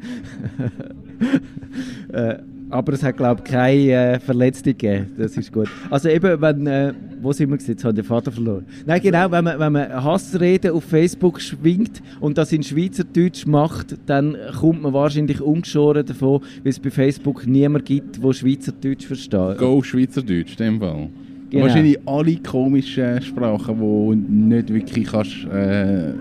äh, 2.13 2.35
aber 2.69 2.93
es 2.93 3.03
hat, 3.03 3.17
glaube 3.17 3.41
ich, 3.43 3.51
keine 3.51 3.91
äh, 3.91 4.19
Verletzung 4.19 4.63
gegeben. 4.63 5.07
Das 5.17 5.35
ist 5.37 5.51
gut. 5.51 5.67
Also 5.89 6.09
eben, 6.09 6.41
wenn... 6.41 6.67
Äh, 6.67 6.93
wo 7.21 7.31
sind 7.31 7.49
wir 7.49 7.57
gewesen? 7.57 7.71
Jetzt 7.71 7.83
habe 7.83 7.91
ich 7.91 8.03
den 8.03 8.07
Vater 8.07 8.31
verloren. 8.31 8.65
Nein, 8.85 9.01
genau, 9.01 9.29
wenn 9.31 9.43
man, 9.43 9.59
wenn 9.59 9.73
man 9.73 10.03
Hassreden 10.03 10.71
auf 10.71 10.83
Facebook 10.83 11.41
schwingt 11.41 12.01
und 12.19 12.37
das 12.37 12.51
in 12.51 12.63
Schweizerdeutsch 12.63 13.45
macht, 13.45 13.97
dann 14.05 14.37
kommt 14.59 14.81
man 14.81 14.93
wahrscheinlich 14.93 15.41
ungeschoren 15.41 16.05
davon, 16.05 16.41
weil 16.63 16.69
es 16.69 16.79
bei 16.79 16.89
Facebook 16.89 17.45
niemand 17.45 17.85
gibt, 17.85 18.23
der 18.23 18.33
Schweizerdeutsch 18.33 19.05
versteht. 19.05 19.57
Go 19.57 19.81
Schweizerdeutsch, 19.83 20.51
in 20.51 20.57
dem 20.57 20.79
Fall. 20.79 21.09
Genau. 21.49 21.63
Wahrscheinlich 21.63 21.97
alle 22.05 22.35
komischen 22.37 23.21
Sprachen, 23.21 23.75
die 23.75 23.79
du 23.81 24.13
nicht 24.13 24.73
wirklich 24.73 25.07
kannst, 25.07 25.45
äh, 25.45 26.13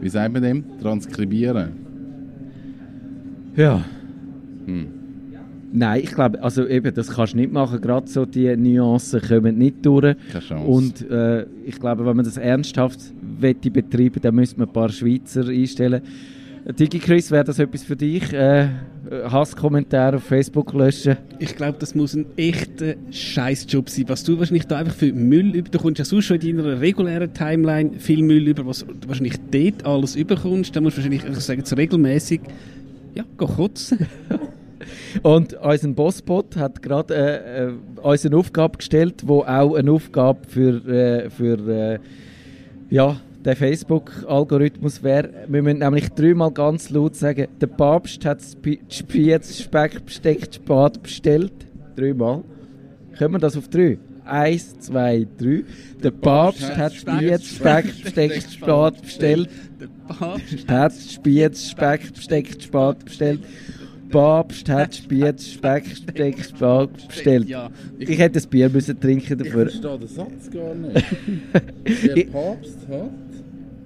wie 0.00 0.08
sagt 0.08 0.32
man 0.32 0.42
dem, 0.42 0.64
transkribieren. 0.80 1.70
Ja. 3.56 3.84
Hm. 4.66 4.99
Nein, 5.72 6.00
ich 6.02 6.12
glaube, 6.12 6.42
also 6.42 6.66
eben, 6.66 6.92
das 6.92 7.08
kannst 7.08 7.34
du 7.34 7.36
nicht 7.36 7.52
machen. 7.52 7.80
Gerade 7.80 8.08
so 8.08 8.26
die 8.26 8.56
Nuancen 8.56 9.20
kommen 9.20 9.56
nicht 9.56 9.86
durch. 9.86 10.16
Keine 10.32 10.44
Chance. 10.44 10.66
Und 10.66 11.10
äh, 11.10 11.46
ich 11.64 11.78
glaube, 11.78 12.04
wenn 12.04 12.16
man 12.16 12.24
das 12.24 12.36
ernsthaft 12.36 12.98
wette 13.38 13.70
betreiben, 13.70 14.20
dann 14.20 14.34
müsste 14.34 14.58
man 14.58 14.68
ein 14.68 14.72
paar 14.72 14.88
Schweizer 14.88 15.46
einstellen. 15.46 16.02
Äh, 16.64 16.72
DigiChris, 16.72 17.30
wäre 17.30 17.44
das 17.44 17.60
etwas 17.60 17.84
für 17.84 17.94
dich? 17.94 18.32
Äh, 18.32 18.68
Hasskommentare 19.10 20.16
auf 20.16 20.24
Facebook 20.24 20.72
löschen? 20.72 21.16
Ich 21.38 21.54
glaube, 21.54 21.78
das 21.78 21.94
muss 21.94 22.14
ein 22.14 22.26
echter 22.36 22.94
Scheißjob 23.10 23.88
sein. 23.88 24.04
Was 24.08 24.24
du 24.24 24.38
wahrscheinlich 24.38 24.66
da 24.66 24.78
einfach 24.78 24.94
für 24.94 25.12
Müll 25.12 25.54
über. 25.54 25.68
Du 25.68 25.78
kommst 25.78 25.98
ja 25.98 26.04
sonst 26.04 26.26
schon 26.26 26.40
in 26.40 26.56
deiner 26.56 26.80
regulären 26.80 27.32
Timeline 27.32 27.92
viel 27.98 28.22
Müll 28.22 28.48
über, 28.48 28.66
was 28.66 28.80
du 28.80 29.08
wahrscheinlich 29.08 29.36
dort 29.50 29.86
alles 29.86 30.16
überkommst. 30.16 30.74
Da 30.74 30.80
musst 30.80 30.96
du 30.96 31.02
wahrscheinlich, 31.02 31.24
ich 31.24 31.44
sage 31.44 31.60
jetzt 31.60 31.76
regelmäßig, 31.76 32.40
ja, 33.14 33.24
geh 33.38 33.46
kotzen. 33.46 34.06
Und 35.22 35.54
unser 35.54 35.88
Bossbot 35.88 36.56
hat 36.56 36.82
gerade 36.82 37.14
äh, 37.14 37.66
äh, 37.68 37.72
uns 38.02 38.26
eine 38.26 38.36
Aufgabe 38.36 38.78
gestellt, 38.78 39.22
wo 39.26 39.40
auch 39.42 39.74
eine 39.74 39.90
Aufgabe 39.92 40.40
für, 40.48 40.86
äh, 40.86 41.30
für 41.30 41.68
äh, 41.68 41.98
ja, 42.90 43.20
den 43.44 43.56
Facebook-Algorithmus 43.56 45.02
wäre. 45.02 45.30
Wir 45.48 45.62
müssen 45.62 45.78
nämlich 45.78 46.08
dreimal 46.10 46.50
ganz 46.50 46.90
laut 46.90 47.16
sagen, 47.16 47.48
der 47.60 47.66
Papst 47.66 48.24
hat 48.24 48.40
Spiez 48.42 49.58
Speck 49.58 50.04
besteckt 50.04 50.54
Spat 50.54 51.02
bestellt. 51.02 51.52
Dreimal. 51.96 52.42
Können 53.16 53.34
wir 53.34 53.38
das 53.38 53.56
auf 53.56 53.68
drei? 53.68 53.98
Eins, 54.24 54.78
zwei, 54.80 55.26
drei. 55.38 55.64
Der 56.02 56.10
Papst 56.10 56.76
hat 56.76 56.94
Spiez 56.94 57.56
Speck 57.56 58.02
besteckt 58.02 58.50
Spat 58.50 59.02
bestellt. 59.02 59.48
Der 59.80 59.88
Papst 60.14 60.68
hat 60.68 60.92
Spiez 60.92 61.70
Speck 61.70 62.14
besteckt 62.14 62.62
Spat 62.62 63.04
bestellt. 63.04 63.40
Papst 64.10 64.68
hat 64.68 64.94
Spiez 64.94 65.52
Speck 65.52 65.84
bestellt. 67.08 67.48
Ja. 67.48 67.70
Ich 67.98 68.18
hätte 68.18 68.38
ein 68.40 68.48
Bier 68.48 68.68
müssen 68.68 68.98
trinken 69.00 69.38
dafür. 69.38 69.68
verstehe 69.70 69.98
den 69.98 70.08
Satz 70.08 70.50
gar 70.50 70.74
nicht. 70.74 71.04
Ich- 72.16 72.32
Papst 72.32 72.78
hat 72.88 73.10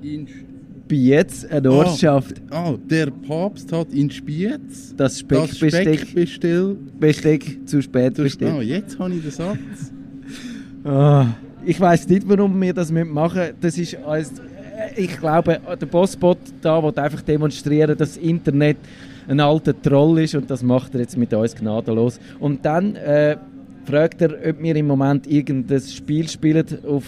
in 0.02 0.26
Spiez, 0.28 1.44
eine 1.46 1.70
Ortschaft, 1.70 2.34
Ah, 2.50 2.74
der 2.90 3.06
Papst 3.10 3.72
hat 3.72 3.92
in 3.92 4.10
Spiez 4.10 4.94
das 4.96 5.18
Speckbesteck 5.20 6.00
Speck 6.00 6.14
bestellt. 6.14 7.00
Besteck 7.00 7.58
zu 7.66 7.80
spät 7.82 8.18
Ah, 8.18 8.22
bestellt. 8.22 8.62
jetzt 8.64 8.98
habe 8.98 9.14
ich 9.14 9.22
den 9.22 9.30
Satz. 9.30 9.58
Ah, 10.84 11.28
ich 11.64 11.80
weiß 11.80 12.08
nicht, 12.10 12.28
warum 12.28 12.60
wir 12.60 12.74
das 12.74 12.92
machen 12.92 13.38
müssen. 13.40 13.54
Das 13.62 13.78
ist 13.78 13.96
als, 14.04 14.32
ich 14.96 15.18
glaube, 15.18 15.58
der 15.80 15.86
Bossbot 15.86 16.36
da 16.60 16.82
will 16.82 16.92
einfach 16.98 17.22
demonstrieren, 17.22 17.96
dass 17.96 18.14
das 18.14 18.16
Internet 18.18 18.76
ein 19.28 19.40
alter 19.40 19.80
Troll 19.80 20.20
ist 20.20 20.34
und 20.34 20.50
das 20.50 20.62
macht 20.62 20.94
er 20.94 21.00
jetzt 21.00 21.16
mit 21.16 21.32
uns 21.32 21.54
gnadenlos. 21.54 22.20
Und 22.40 22.64
dann 22.64 22.96
äh, 22.96 23.36
fragt 23.84 24.22
er, 24.22 24.30
ob 24.48 24.62
wir 24.62 24.76
im 24.76 24.86
Moment 24.86 25.26
irgendein 25.26 25.80
Spiel 25.80 26.28
spielen 26.28 26.66
auf 26.86 27.04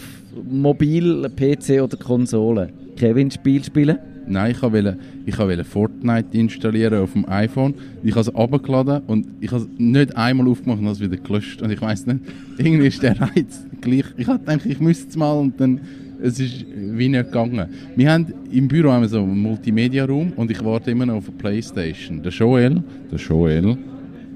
Mobil, 0.49 1.29
PC 1.31 1.83
oder 1.83 1.97
Konsole. 1.97 2.71
Kevin, 2.97 3.31
Spiel 3.31 3.63
spielen? 3.65 3.99
Nein, 4.29 4.51
ich 4.51 4.63
wollte 4.63 4.99
ich 5.25 5.67
Fortnite 5.67 6.37
installieren 6.37 7.01
auf 7.01 7.13
dem 7.13 7.29
iPhone. 7.29 7.75
Ich 8.03 8.13
habe 8.13 8.23
es 8.23 8.35
abgeladen 8.35 9.03
und 9.07 9.27
ich 9.41 9.53
habe 9.53 9.63
es 9.63 9.69
nicht 9.79 10.17
einmal 10.17 10.49
aufgemacht 10.49 10.81
und 10.81 10.87
habe 10.87 10.95
es 10.95 11.01
wieder 11.01 11.17
gelöscht. 11.17 11.63
Und 11.63 11.71
ich 11.71 11.81
weiß 11.81 12.07
nicht, 12.07 12.21
irgendwie 12.59 12.89
ist 12.89 13.03
der 13.03 13.21
Reiz 13.21 13.65
gleich. 13.81 14.05
Ich 14.17 14.27
gedacht, 14.27 14.67
ich 14.67 14.81
müsste 14.81 15.09
es 15.09 15.17
mal 15.17 15.33
und 15.33 15.61
dann 15.61 15.81
es 16.23 16.41
ist 16.41 16.65
wie 16.75 17.09
nicht 17.09 17.27
gegangen. 17.27 17.69
Wir 17.95 18.13
haben 18.13 18.33
im 18.51 18.69
Büro 18.69 18.91
haben 18.91 19.03
wir 19.03 19.09
so 19.09 19.23
einen 19.23 19.39
Multimedia-Raum 19.39 20.33
und 20.37 20.51
ich 20.51 20.65
warte 20.65 20.91
immer 20.91 21.07
noch 21.07 21.17
auf 21.17 21.29
eine 21.29 21.37
Playstation. 21.37 22.23
Der 22.23 22.33
Joel, 22.33 22.83
der 23.11 23.19
Joel, 23.19 23.77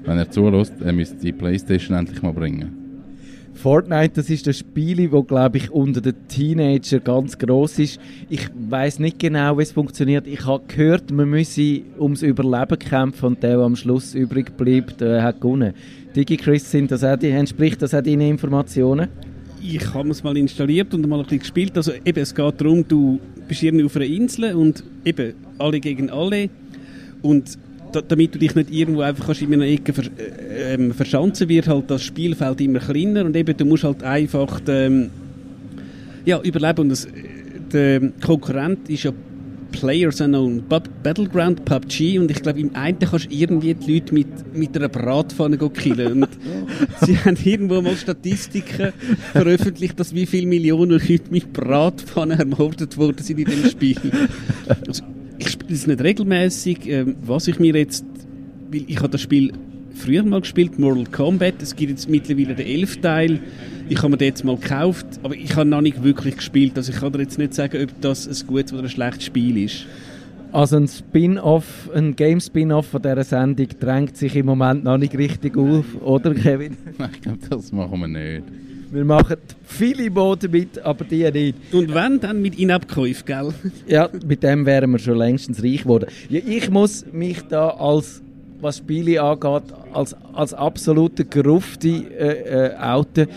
wenn 0.03 0.17
er 0.17 0.29
zulässt, 0.29 0.73
er 0.81 0.93
müsste 0.93 1.17
die 1.17 1.31
Playstation 1.31 1.97
endlich 1.97 2.21
mal 2.21 2.33
bringen. 2.33 2.81
Fortnite, 3.53 4.13
das 4.15 4.29
ist 4.29 4.47
das 4.47 4.57
Spiel, 4.57 5.07
das 5.09 5.27
glaube 5.27 5.57
ich 5.57 5.69
unter 5.69 6.01
den 6.01 6.15
Teenagern 6.27 7.03
ganz 7.03 7.37
groß 7.37 7.79
ist. 7.79 7.99
Ich 8.29 8.49
weiß 8.55 8.99
nicht 8.99 9.19
genau, 9.19 9.57
wie 9.57 9.63
es 9.63 9.71
funktioniert. 9.71 10.25
Ich 10.25 10.45
habe 10.45 10.63
gehört, 10.67 11.11
man 11.11 11.29
müsse 11.29 11.81
ums 11.99 12.23
Überleben 12.23 12.79
kämpfen 12.79 13.25
und 13.25 13.43
der, 13.43 13.57
der 13.57 13.65
am 13.65 13.75
Schluss 13.75 14.15
übrig 14.15 14.57
bleibt, 14.57 15.01
äh, 15.01 15.21
hat 15.21 15.41
gewonnen. 15.41 15.73
DigiChris, 16.15 16.71
sind 16.71 16.91
das 16.91 17.03
auch 17.03 17.21
entspricht 17.21 17.81
das 17.81 17.93
auch 17.93 18.01
deinen 18.01 18.21
Informationen? 18.21 19.09
Ich 19.63 19.93
habe 19.93 20.09
es 20.09 20.23
mal 20.23 20.35
installiert 20.37 20.93
und 20.93 21.07
mal 21.07 21.17
ein 21.19 21.23
bisschen 21.23 21.39
gespielt. 21.39 21.77
Also 21.77 21.91
eben, 22.03 22.19
es 22.19 22.33
geht 22.33 22.61
darum, 22.61 22.87
du 22.87 23.19
bist 23.47 23.61
irgendwie 23.61 23.85
auf 23.85 23.95
einer 23.95 24.05
Insel 24.05 24.55
und 24.55 24.83
eben 25.05 25.33
alle 25.57 25.79
gegen 25.79 26.09
alle. 26.09 26.49
Und 27.21 27.57
da, 27.91 28.01
damit 28.01 28.33
du 28.33 28.39
dich 28.39 28.55
nicht 28.55 28.71
irgendwo 28.71 29.01
einfach 29.01 29.27
kannst 29.27 29.41
in 29.41 29.53
einer 29.53 29.65
Ecke 29.65 29.93
ver, 29.93 30.05
äh, 30.05 30.73
ähm, 30.73 30.93
verschanzen, 30.93 31.49
wird 31.49 31.67
halt 31.67 31.89
das 31.89 32.03
Spielfeld 32.03 32.61
immer 32.61 32.79
kleiner 32.79 33.25
und 33.25 33.35
eben 33.35 33.55
du 33.55 33.65
musst 33.65 33.83
halt 33.83 34.03
einfach 34.03 34.61
ähm, 34.67 35.09
ja, 36.25 36.41
überleben. 36.41 36.81
Und 36.81 36.89
das, 36.89 37.07
der 37.71 38.11
Konkurrent 38.21 38.89
ist 38.89 39.03
ja 39.03 39.11
Players 39.71 40.21
Unknown 40.21 40.63
Battleground 40.67 41.65
PUBG 41.65 42.19
und 42.19 42.29
ich 42.29 42.41
glaube 42.41 42.59
im 42.59 42.75
einen 42.75 42.99
kannst 42.99 43.25
du 43.25 43.35
irgendwie 43.35 43.73
die 43.73 43.93
Leute 43.93 44.13
mit, 44.13 44.55
mit 44.55 44.75
einer 44.75 44.89
Bratpfanne 44.89 45.57
killen 45.57 46.23
und 46.23 46.29
sie 47.05 47.17
haben 47.17 47.37
irgendwo 47.43 47.81
mal 47.81 47.95
Statistiken 47.95 48.93
veröffentlicht, 49.31 49.99
dass 49.99 50.13
wie 50.13 50.25
viele 50.25 50.47
Millionen 50.47 50.91
Leute 50.91 51.23
mit 51.29 51.53
Bratpfannen 51.53 52.39
ermordet 52.39 52.97
worden 52.97 53.23
sind 53.23 53.39
in 53.39 53.45
dem 53.45 53.69
Spiel. 53.69 53.97
Also, 54.87 55.03
ich 55.37 55.49
spiele 55.49 55.73
es 55.73 55.87
nicht 55.87 56.01
regelmäßig. 56.01 56.87
Ähm, 56.87 57.15
was 57.25 57.47
ich 57.47 57.59
mir 57.59 57.73
jetzt, 57.73 58.05
weil 58.71 58.83
ich 58.87 58.97
habe 58.97 59.09
das 59.09 59.21
Spiel 59.21 59.51
früher 59.93 60.23
mal 60.23 60.41
gespielt, 60.41 60.79
Mortal 60.79 61.05
Kombat. 61.05 61.61
Es 61.61 61.75
gibt 61.75 61.91
jetzt 61.91 62.09
mittlerweile 62.09 62.55
den 62.55 62.65
elften 62.65 63.01
Teil. 63.01 63.39
Ich 63.89 63.97
habe 63.97 64.09
mir 64.09 64.17
den 64.17 64.27
jetzt 64.27 64.43
mal 64.43 64.55
gekauft, 64.55 65.05
aber 65.23 65.35
ich 65.35 65.55
habe 65.55 65.69
noch 65.69 65.81
nicht 65.81 66.03
wirklich 66.03 66.37
gespielt. 66.37 66.73
Also 66.75 66.91
ich 66.91 66.99
kann 66.99 67.11
dir 67.11 67.19
jetzt 67.19 67.37
nicht 67.37 67.53
sagen, 67.53 67.83
ob 67.83 68.01
das 68.01 68.27
ein 68.27 68.47
gutes 68.47 68.73
oder 68.73 68.83
ein 68.83 68.89
schlechtes 68.89 69.25
Spiel 69.25 69.57
ist. 69.57 69.85
Also 70.51 70.77
ein 70.77 70.87
Spin-off, 70.87 71.89
ein 71.93 72.15
Game-Spin-off 72.15 72.87
von 72.87 73.01
dieser 73.01 73.23
Sendung 73.23 73.67
drängt 73.79 74.17
sich 74.17 74.35
im 74.35 74.47
Moment 74.47 74.83
noch 74.83 74.97
nicht 74.97 75.17
richtig 75.17 75.57
auf, 75.57 75.85
oder 76.01 76.33
Kevin? 76.33 76.75
Nein, 76.97 77.09
ich 77.13 77.21
glaube, 77.21 77.39
das 77.49 77.71
machen 77.71 77.99
wir 78.01 78.07
nicht. 78.07 78.43
Wir 78.91 79.05
machen 79.05 79.37
viele 79.63 80.09
Mode 80.11 80.49
mit, 80.49 80.77
aber 80.79 81.05
die 81.05 81.31
nicht. 81.31 81.57
Und 81.71 81.93
wenn, 81.93 82.19
dann 82.19 82.41
mit 82.41 82.59
In-App-Käufen, 82.59 83.25
gell? 83.25 83.53
Ja, 83.87 84.09
mit 84.25 84.43
dem 84.43 84.65
wären 84.65 84.91
wir 84.91 84.99
schon 84.99 85.17
längstens 85.17 85.63
reich 85.63 85.83
geworden. 85.83 86.07
Ja, 86.27 86.41
ich 86.45 86.69
muss 86.69 87.05
mich 87.13 87.41
da 87.43 87.69
als, 87.69 88.21
was 88.61 88.77
Spiele 88.77 89.21
angeht, 89.21 89.63
als, 89.93 90.15
als 90.33 90.53
absolute 90.53 91.25
Grufti 91.25 92.05
äh, 92.07 92.69
äh, 92.69 92.77
outen. 92.77 93.27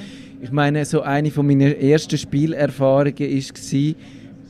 Ich 0.40 0.52
meine, 0.52 0.84
so 0.84 1.00
eine 1.00 1.30
von 1.30 1.46
meiner 1.46 1.76
ersten 1.76 2.18
Spielerfahrungen 2.18 3.18
war 3.18 3.94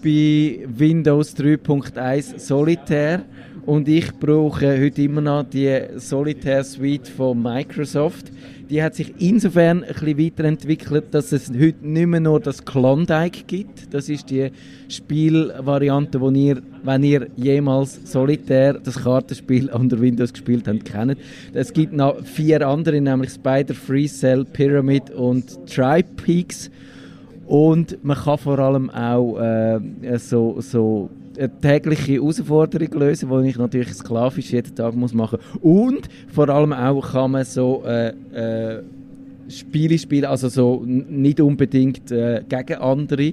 bei 0.02 0.58
Windows 0.66 1.36
3.1 1.36 2.38
Solitaire. 2.38 3.22
Und 3.66 3.88
ich 3.88 4.12
brauche 4.12 4.78
heute 4.78 5.02
immer 5.02 5.22
noch 5.22 5.44
die 5.44 5.74
Solitaire 5.96 6.64
Suite 6.64 7.08
von 7.08 7.42
Microsoft. 7.42 8.30
Die 8.68 8.82
hat 8.82 8.94
sich 8.94 9.14
insofern 9.18 9.82
ein 9.84 9.94
bisschen 9.94 10.18
weiterentwickelt, 10.18 11.04
dass 11.12 11.32
es 11.32 11.50
heute 11.50 11.86
nicht 11.86 12.06
mehr 12.06 12.20
nur 12.20 12.40
das 12.40 12.62
Klondike 12.62 13.44
gibt. 13.46 13.94
Das 13.94 14.10
ist 14.10 14.28
die 14.28 14.50
Spielvariante, 14.88 16.20
wo 16.20 16.30
ihr, 16.30 16.60
wenn 16.82 17.02
ihr 17.04 17.28
jemals 17.36 18.00
Solitaire, 18.04 18.78
das 18.84 19.02
Kartenspiel 19.02 19.70
unter 19.72 19.98
Windows 19.98 20.34
gespielt 20.34 20.68
habt, 20.68 20.84
kennt. 20.84 21.16
Es 21.54 21.72
gibt 21.72 21.94
noch 21.94 22.22
vier 22.22 22.66
andere, 22.68 23.00
nämlich 23.00 23.30
Spider, 23.30 23.72
Free 23.72 24.08
Cell, 24.08 24.44
Pyramid 24.44 25.10
und 25.10 25.66
Tripeaks. 25.66 26.70
Und 27.46 28.02
man 28.04 28.16
kann 28.16 28.38
vor 28.38 28.58
allem 28.58 28.90
auch 28.90 29.38
äh, 29.38 30.18
so, 30.18 30.60
so 30.60 31.08
eine 31.38 31.60
tägliche 31.60 32.14
Herausforderung 32.14 33.00
lösen, 33.00 33.30
die 33.30 33.48
ich 33.48 33.58
natürlich 33.58 33.94
sklavisch 33.94 34.52
jeden 34.52 34.74
Tag 34.74 34.94
muss 34.94 35.14
machen 35.14 35.38
muss. 35.52 35.62
Und 35.62 36.08
vor 36.28 36.48
allem 36.48 36.72
auch 36.72 37.12
kann 37.12 37.32
man 37.32 37.44
so 37.44 37.82
äh, 37.84 38.08
äh, 38.32 38.82
Spiele 39.48 39.98
spielen, 39.98 40.24
also 40.24 40.48
so 40.48 40.82
nicht 40.84 41.40
unbedingt 41.40 42.10
äh, 42.10 42.42
gegen 42.48 42.78
andere, 42.80 43.32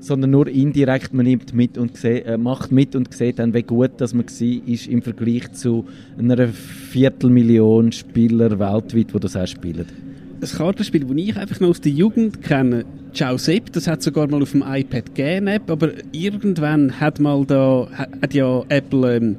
sondern 0.00 0.30
nur 0.30 0.48
indirekt. 0.48 1.12
Man 1.12 1.26
nimmt 1.26 1.54
mit 1.54 1.76
und 1.76 2.02
äh, 2.04 2.36
macht 2.36 2.72
mit 2.72 2.96
und 2.96 3.12
sieht 3.12 3.38
dann, 3.38 3.52
wie 3.54 3.62
gut 3.62 3.92
dass 3.98 4.14
man 4.14 4.26
war 4.26 4.72
ist 4.72 4.86
im 4.86 5.02
Vergleich 5.02 5.52
zu 5.52 5.84
einer 6.18 6.48
Viertelmillion 6.48 7.92
Spieler 7.92 8.58
weltweit, 8.58 9.12
die 9.14 9.20
das 9.20 9.36
auch 9.36 9.46
spielen. 9.46 10.09
Ein 10.42 10.48
Kartenspiel, 10.48 11.04
das 11.04 11.16
ich 11.16 11.36
einfach 11.36 11.60
noch 11.60 11.68
aus 11.68 11.82
der 11.82 11.92
Jugend 11.92 12.40
kenne, 12.40 12.86
Ciao 13.12 13.36
Sepp, 13.36 13.72
das 13.72 13.86
hat 13.86 14.02
sogar 14.02 14.26
mal 14.26 14.40
auf 14.40 14.52
dem 14.52 14.64
iPad 14.66 15.14
gegeben, 15.14 15.60
aber 15.66 15.90
irgendwann 16.12 16.98
hat 16.98 17.20
mal 17.20 17.44
da, 17.44 17.88
hat 18.22 18.32
ja 18.32 18.64
Apple 18.70 19.16
ähm, 19.16 19.36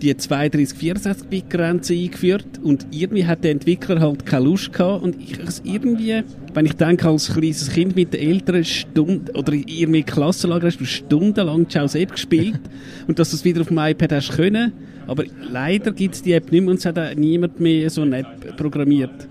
die 0.00 0.14
32-64-Bit-Grenze 0.14 1.92
eingeführt 1.92 2.46
und 2.62 2.86
irgendwie 2.90 3.26
hat 3.26 3.44
der 3.44 3.50
Entwickler 3.50 4.00
halt 4.00 4.24
keine 4.24 4.46
Lust 4.46 4.72
gehabt 4.72 5.02
und 5.02 5.16
ich 5.20 5.38
irgendwie, 5.62 6.22
wenn 6.54 6.64
ich 6.64 6.74
denke, 6.74 7.06
als 7.06 7.30
kleines 7.30 7.70
Kind 7.70 7.94
mit 7.94 8.14
den 8.14 8.20
Eltern 8.20 8.64
Stunden 8.64 9.36
oder 9.36 9.52
irgendwie 9.52 10.04
Klassenlager 10.04 10.68
hast 10.68 10.80
du 10.80 10.86
stundenlang 10.86 11.68
Ciao 11.68 11.86
Sepp 11.86 12.12
gespielt 12.12 12.60
und 13.06 13.18
dass 13.18 13.28
du 13.28 13.36
es 13.36 13.44
wieder 13.44 13.60
auf 13.60 13.68
dem 13.68 13.76
iPad 13.78 14.12
hast 14.12 14.32
können, 14.32 14.72
aber 15.06 15.24
leider 15.50 15.92
gibt 15.92 16.14
es 16.14 16.22
die 16.22 16.32
App 16.32 16.50
nicht 16.50 16.62
mehr 16.62 16.70
und 16.70 16.78
es 16.78 16.86
hat 16.86 16.98
auch 16.98 17.14
niemand 17.14 17.60
mehr 17.60 17.90
so 17.90 18.00
eine 18.00 18.20
App 18.20 18.56
programmiert. 18.56 19.28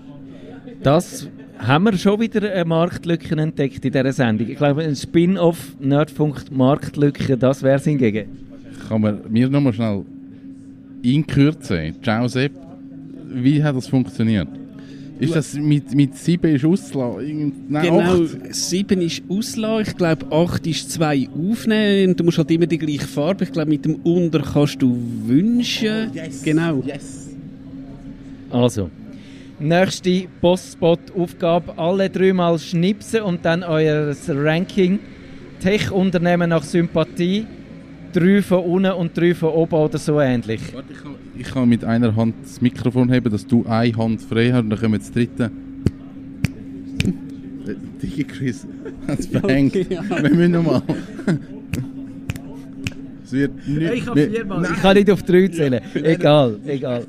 Das 0.84 1.26
haben 1.58 1.84
wir 1.84 1.96
schon 1.96 2.20
wieder 2.20 2.52
eine 2.52 2.64
Marktlücke 2.66 3.34
entdeckt 3.36 3.82
in 3.86 3.90
dieser 3.90 4.12
Sendung. 4.12 4.50
Ich 4.50 4.58
glaube, 4.58 4.82
ein 4.82 4.94
Spin-off 4.94 5.74
Nerdfunk 5.80 6.50
Marktlücke, 6.50 7.38
das 7.38 7.62
wäre 7.62 7.76
es 7.76 7.84
hingegen. 7.84 8.26
Kann 8.86 9.00
man 9.00 9.20
mir 9.30 9.48
nochmal 9.48 9.72
schnell 9.72 10.04
in 11.02 11.26
Kürze, 11.26 11.94
Ciao 12.02 12.28
Sepp, 12.28 12.52
wie 13.32 13.64
hat 13.64 13.74
das 13.76 13.86
funktioniert? 13.86 14.48
Ist 15.18 15.34
das 15.34 15.54
mit, 15.54 15.94
mit 15.94 16.18
7 16.18 16.54
ist 16.54 16.66
auslassen? 16.66 17.52
Genau, 17.70 18.24
7 18.50 19.00
ist 19.00 19.22
auslassen. 19.26 19.86
Ich 19.88 19.96
glaube, 19.96 20.26
8 20.30 20.66
ist 20.66 20.90
2 20.90 21.28
aufnehmen. 21.30 22.10
Und 22.10 22.20
du 22.20 22.24
musst 22.24 22.36
halt 22.36 22.50
immer 22.50 22.66
die 22.66 22.78
gleiche 22.78 23.06
Farbe. 23.06 23.44
Ich 23.44 23.52
glaube, 23.52 23.70
mit 23.70 23.84
dem 23.86 23.94
Unter 24.02 24.40
kannst 24.42 24.82
du 24.82 24.98
wünschen. 25.24 26.10
Yes. 26.12 26.42
Genau. 26.42 26.82
Yes. 26.84 27.30
Also, 28.50 28.90
Nächste 29.58 30.26
Postspot-Aufgabe: 30.40 31.78
alle 31.78 32.10
dreimal 32.10 32.58
schnipsen 32.58 33.22
und 33.22 33.44
dann 33.44 33.62
euer 33.62 34.14
Ranking. 34.28 34.98
Tech-Unternehmen 35.60 36.50
nach 36.50 36.62
Sympathie. 36.62 37.46
Drei 38.12 38.42
von 38.42 38.64
unten 38.64 38.92
und 38.92 39.16
drei 39.16 39.34
von 39.34 39.48
oben 39.50 39.74
oder 39.74 39.98
so 39.98 40.20
ähnlich. 40.20 40.60
Warte, 40.72 40.92
ich, 40.92 41.02
kann, 41.02 41.14
ich 41.36 41.46
kann 41.46 41.68
mit 41.68 41.84
einer 41.84 42.14
Hand 42.14 42.36
das 42.42 42.60
Mikrofon 42.60 43.10
heben, 43.10 43.30
dass 43.30 43.44
du 43.46 43.64
eine 43.66 43.96
Hand 43.96 44.22
frei 44.22 44.52
hast 44.52 44.62
und 44.62 44.70
dann 44.70 44.78
kommen 44.78 44.92
wir 44.92 44.98
das 44.98 45.10
dritte. 45.10 45.50
Dicke 48.02 48.24
Chris, 48.24 48.66
das 49.06 49.26
verhängt. 49.26 49.74
Okay, 49.74 49.86
ja. 49.90 50.02
Wir 50.22 50.30
müssen 50.30 50.52
nochmal 50.52 50.82
wird 53.34 53.68
nicht... 53.68 53.92
Ich 53.92 54.06
kann 54.06 54.16
viermal. 54.16 54.64
Ich 54.64 54.80
kann 54.80 54.96
nicht 54.96 55.10
auf 55.10 55.22
drei 55.22 55.48
zählen. 55.48 55.80
egal, 55.94 56.58
egal. 56.66 57.04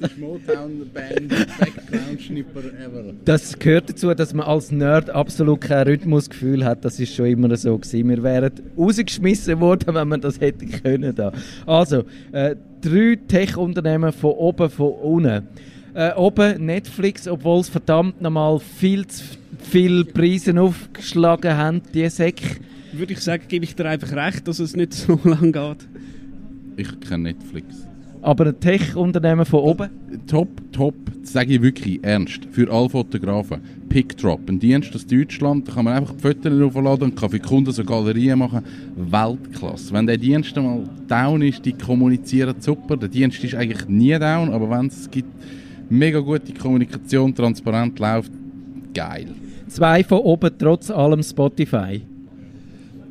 Band, 0.93 1.29
Background 1.29 2.21
Schnipper 2.21 2.59
ever. 2.59 3.13
Das 3.23 3.57
gehört 3.57 3.89
dazu, 3.89 4.13
dass 4.13 4.33
man 4.33 4.45
als 4.45 4.71
Nerd 4.71 5.09
absolut 5.09 5.61
kein 5.61 5.87
Rhythmusgefühl 5.87 6.65
hat. 6.65 6.83
Das 6.83 6.99
ist 6.99 7.15
schon 7.15 7.27
immer 7.27 7.55
so 7.55 7.77
gewesen. 7.77 8.09
Wir 8.09 8.23
wären 8.23 8.51
rausgeschmissen 8.77 9.59
worden, 9.59 9.95
wenn 9.95 10.07
man 10.07 10.19
das 10.19 10.39
hätte 10.41 10.65
können. 10.65 11.15
Da. 11.15 11.31
Also, 11.65 12.03
äh, 12.31 12.55
drei 12.81 13.17
Tech-Unternehmen 13.27 14.11
von 14.11 14.31
oben, 14.31 14.69
von 14.69 14.91
unten. 14.91 15.47
Äh, 15.93 16.13
oben 16.15 16.65
Netflix, 16.65 17.25
obwohl 17.25 17.61
es 17.61 17.69
verdammt 17.69 18.21
nochmal 18.21 18.59
viel 18.59 19.07
zu 19.07 19.23
viele 19.65 20.05
Preise 20.05 20.59
aufgeschlagen 20.59 21.55
haben, 21.55 21.81
die 21.93 22.09
Säcke. 22.09 22.57
Würde 22.91 23.13
ich 23.13 23.19
sagen, 23.19 23.43
gebe 23.47 23.65
ich 23.65 23.75
dir 23.75 23.85
einfach 23.85 24.13
recht, 24.13 24.47
dass 24.47 24.59
es 24.59 24.75
nicht 24.75 24.93
so 24.93 25.19
lange 25.23 25.51
geht. 25.51 25.87
Ich 26.77 26.99
kenne 26.99 27.23
Netflix. 27.23 27.87
Aber 28.21 28.47
ein 28.47 28.59
Tech-Unternehmen 28.59 29.45
von 29.45 29.59
oben? 29.59 29.89
Top, 30.25 30.49
top, 30.71 30.95
das 31.21 31.33
sage 31.33 31.53
ich 31.53 31.61
wirklich 31.61 32.03
ernst. 32.03 32.47
Für 32.49 32.71
alle 32.71 32.89
Fotografen. 32.89 33.61
PickDrop, 33.87 34.49
ein 34.49 34.59
Dienst 34.59 34.95
aus 34.95 35.05
Deutschland, 35.05 35.67
da 35.67 35.73
kann 35.73 35.85
man 35.85 35.93
einfach 35.93 36.15
die 36.15 36.21
Fotos 36.21 36.61
aufladen 36.61 37.11
und 37.11 37.15
kann 37.15 37.29
für 37.29 37.39
Kunden 37.39 37.71
so 37.71 37.83
Galerien 37.83 38.39
machen. 38.39 38.63
Weltklasse. 38.95 39.93
Wenn 39.93 40.07
der 40.07 40.17
Dienst 40.17 40.57
einmal 40.57 40.89
down 41.07 41.43
ist, 41.43 41.63
die 41.65 41.73
kommunizieren 41.73 42.55
super. 42.59 42.97
Der 42.97 43.09
Dienst 43.09 43.43
ist 43.43 43.53
eigentlich 43.53 43.87
nie 43.87 44.17
down, 44.17 44.51
aber 44.51 44.71
wenn 44.71 44.87
es 44.87 45.09
gibt, 45.11 45.29
mega 45.89 46.19
gute 46.19 46.51
Kommunikation, 46.51 47.33
transparent 47.35 47.99
läuft, 47.99 48.31
geil. 48.95 49.27
Zwei 49.67 50.03
von 50.03 50.19
oben, 50.19 50.49
trotz 50.57 50.89
allem 50.89 51.21
Spotify. 51.21 52.01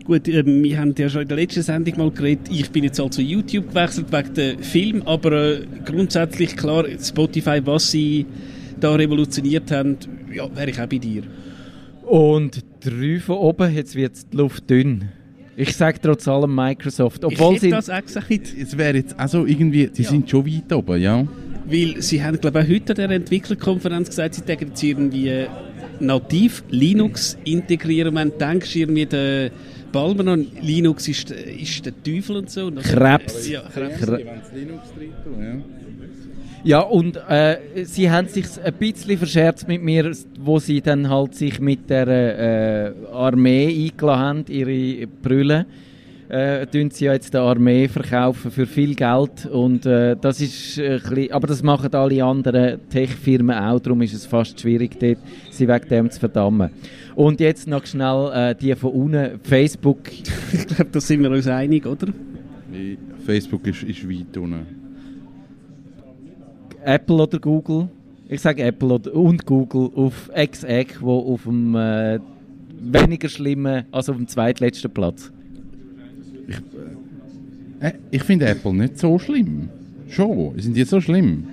Gut, 0.04 0.28
äh, 0.28 0.44
wir 0.44 0.78
haben 0.78 0.94
ja 0.98 1.08
schon 1.08 1.22
in 1.22 1.28
der 1.28 1.38
letzten 1.38 1.62
Sendung 1.62 1.96
mal 1.96 2.10
geredet, 2.10 2.48
ich 2.50 2.70
bin 2.70 2.84
jetzt 2.84 2.96
zu 2.96 3.22
YouTube 3.22 3.70
gewechselt 3.70 4.12
wegen 4.12 4.34
dem 4.34 4.58
Film, 4.62 5.02
aber 5.06 5.32
äh, 5.32 5.66
grundsätzlich 5.84 6.56
klar, 6.56 6.84
Spotify, 7.02 7.60
was 7.64 7.90
sie 7.90 8.26
da 8.78 8.94
revolutioniert 8.94 9.70
haben, 9.70 9.96
ja, 10.32 10.54
wäre 10.54 10.70
ich 10.70 10.80
auch 10.80 10.86
bei 10.86 10.98
dir. 10.98 11.22
Und 12.02 12.62
drei 12.80 13.18
von 13.18 13.36
oben, 13.36 13.74
jetzt 13.74 13.94
wird 13.94 14.30
die 14.30 14.36
Luft 14.36 14.68
dünn. 14.68 15.08
Ich 15.56 15.74
sage 15.74 15.98
trotz 16.02 16.28
allem 16.28 16.54
Microsoft. 16.54 17.24
Obwohl 17.24 17.54
ich 17.54 17.60
sie 17.60 17.70
das 17.70 17.88
auch 17.88 18.02
gesagt. 18.02 18.30
Es 18.30 18.76
wäre 18.76 18.96
jetzt 18.96 19.18
also 19.18 19.46
irgendwie, 19.46 19.88
sie 19.92 20.02
ja. 20.02 20.10
sind 20.10 20.28
schon 20.28 20.44
weit 20.46 20.70
oben, 20.72 21.00
ja. 21.00 21.26
Weil 21.66 22.02
sie 22.02 22.22
haben, 22.22 22.38
glaube 22.38 22.60
ich, 22.60 22.66
auch 22.66 22.70
heute 22.70 22.92
an 22.92 23.08
der 23.08 23.16
Entwicklerkonferenz 23.16 24.10
gesagt, 24.10 24.34
sie 24.34 24.42
denken 24.42 24.68
jetzt 24.68 24.82
irgendwie 24.82 25.46
nativ 26.00 26.62
Linux 26.68 27.38
integrieren. 27.44 28.14
Wenn 28.14 28.30
du 28.30 28.38
denkst, 28.38 28.76
irgendwie 28.76 29.06
der 29.06 29.50
Balmer 29.94 30.32
und 30.32 30.60
Linux 30.60 31.06
ist, 31.06 31.30
ist 31.30 31.86
der 31.86 31.92
Teufel 32.02 32.36
und 32.38 32.50
so. 32.50 32.68
Krebs. 32.70 33.48
Ja, 33.48 33.62
Krebs. 33.72 34.00
Krebs. 34.00 34.52
Linux 34.52 34.82
ja. 35.38 35.60
Ja, 36.64 36.80
und 36.80 37.16
äh, 37.28 37.84
sie 37.84 38.10
haben 38.10 38.26
sich 38.26 38.46
ein 38.64 38.72
bisschen 38.74 39.18
verscherzt 39.18 39.68
mit 39.68 39.82
mir, 39.82 40.10
wo 40.40 40.58
sie 40.58 40.80
dann 40.80 41.08
halt 41.08 41.34
sich 41.36 41.60
mit 41.60 41.88
der 41.88 42.08
äh, 42.08 42.92
Armee 43.12 43.66
eingeladen 43.66 44.18
haben, 44.18 44.44
ihre 44.48 45.06
Brüllen 45.06 45.66
äh, 46.34 46.66
tun 46.66 46.90
sie 46.90 47.04
ja 47.04 47.12
jetzt 47.12 47.32
der 47.32 47.42
Armee 47.42 47.86
verkaufen 47.86 48.50
für 48.50 48.66
viel 48.66 48.96
Geld 48.96 49.46
und 49.46 49.86
äh, 49.86 50.16
das 50.20 50.40
ist 50.40 50.78
äh, 50.78 50.98
bisschen, 50.98 51.30
aber 51.30 51.46
das 51.46 51.62
machen 51.62 51.94
alle 51.94 52.24
anderen 52.24 52.80
Tech-Firmen 52.88 53.56
auch, 53.56 53.78
darum 53.78 54.02
ist 54.02 54.14
es 54.14 54.26
fast 54.26 54.60
schwierig 54.60 54.98
dort, 54.98 55.18
sie 55.50 55.68
wegen 55.68 55.88
dem 55.88 56.10
zu 56.10 56.18
verdammen. 56.18 56.70
Und 57.14 57.38
jetzt 57.38 57.68
noch 57.68 57.86
schnell 57.86 58.32
äh, 58.34 58.54
die 58.56 58.74
von 58.74 58.90
unten, 58.90 59.38
Facebook. 59.44 60.10
ich 60.52 60.66
glaube, 60.66 60.90
da 60.90 61.00
sind 61.00 61.22
wir 61.22 61.30
uns 61.30 61.46
einig, 61.46 61.86
oder? 61.86 62.08
Nee, 62.72 62.98
Facebook 63.24 63.64
ist, 63.68 63.84
ist 63.84 64.08
weit 64.08 64.36
unten. 64.36 64.66
Apple 66.82 67.16
oder 67.16 67.38
Google? 67.38 67.88
Ich 68.28 68.40
sage 68.40 68.64
Apple 68.64 68.88
oder, 68.88 69.14
und 69.14 69.46
Google 69.46 69.90
auf 69.94 70.30
X-Egg, 70.34 70.96
wo 71.00 71.32
auf 71.32 71.44
dem 71.44 71.76
äh, 71.76 72.18
weniger 72.80 73.28
schlimmen, 73.28 73.84
also 73.92 74.10
auf 74.10 74.18
dem 74.18 74.26
zweitletzten 74.26 74.90
Platz. 74.90 75.30
Ich, 76.48 76.56
äh, 77.80 77.92
ich 78.10 78.22
finde 78.22 78.46
Apple 78.46 78.74
nicht 78.74 78.98
so 78.98 79.18
schlimm. 79.18 79.68
Schon, 80.08 80.58
sind 80.58 80.76
die 80.76 80.84
so 80.84 81.00
schlimm? 81.00 81.44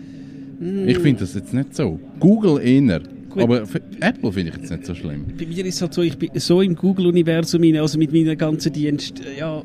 Mm. 0.60 0.88
Ich 0.88 1.00
finde 1.00 1.22
das 1.22 1.34
jetzt 1.34 1.54
nicht 1.54 1.76
so. 1.76 2.00
Google 2.20 2.62
eher. 2.62 3.02
Gut. 3.30 3.44
Aber 3.44 3.64
Apple 4.02 4.32
finde 4.32 4.52
ich 4.52 4.58
jetzt 4.58 4.72
nicht 4.72 4.86
so 4.86 4.94
schlimm. 4.94 5.26
Bei 5.38 5.46
mir 5.46 5.66
ist 5.66 5.76
es 5.76 5.82
halt 5.82 5.94
so, 5.94 6.02
ich 6.02 6.18
bin 6.18 6.30
so 6.36 6.62
im 6.62 6.76
Google-Universum, 6.76 7.64
also 7.76 7.98
mit 7.98 8.12
meinem 8.12 8.38
ganzen 8.38 8.74
Dienst, 8.74 9.22
ja, 9.38 9.64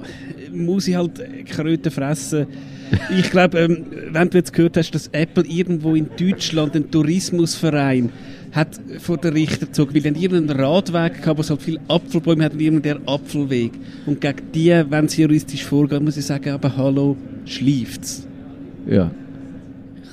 muss 0.52 0.86
ich 0.86 0.94
halt 0.94 1.20
Kröten 1.46 1.90
fressen. 1.90 2.46
ich 3.18 3.28
glaube, 3.30 3.58
ähm, 3.58 3.84
wenn 4.12 4.30
du 4.30 4.38
jetzt 4.38 4.52
gehört 4.52 4.76
hast, 4.76 4.92
dass 4.92 5.08
Apple 5.08 5.44
irgendwo 5.46 5.96
in 5.96 6.08
Deutschland 6.16 6.76
einen 6.76 6.90
Tourismusverein 6.90 8.10
hat 8.56 8.80
vor 9.00 9.18
den 9.18 9.34
Richter 9.34 9.66
gezogen, 9.66 9.94
weil 9.94 10.00
dann 10.00 10.14
irgendeinen 10.14 10.58
Radweg 10.58 11.20
gehabt, 11.20 11.36
wo 11.36 11.42
es 11.42 11.50
halt 11.50 11.62
viele 11.62 11.80
Apfelbäume 11.88 12.44
hat 12.44 12.54
und 12.54 12.60
irgendeinen 12.60 13.06
Apfelweg. 13.06 13.72
Und 14.06 14.20
gegen 14.20 14.52
die, 14.52 14.82
wenn 14.88 15.08
sie 15.08 15.22
juristisch 15.22 15.64
vorgehen, 15.64 16.02
muss 16.02 16.16
ich 16.16 16.24
sagen, 16.24 16.50
aber 16.50 16.74
hallo, 16.74 17.16
schleift's. 17.44 18.26
Ja. 18.86 19.10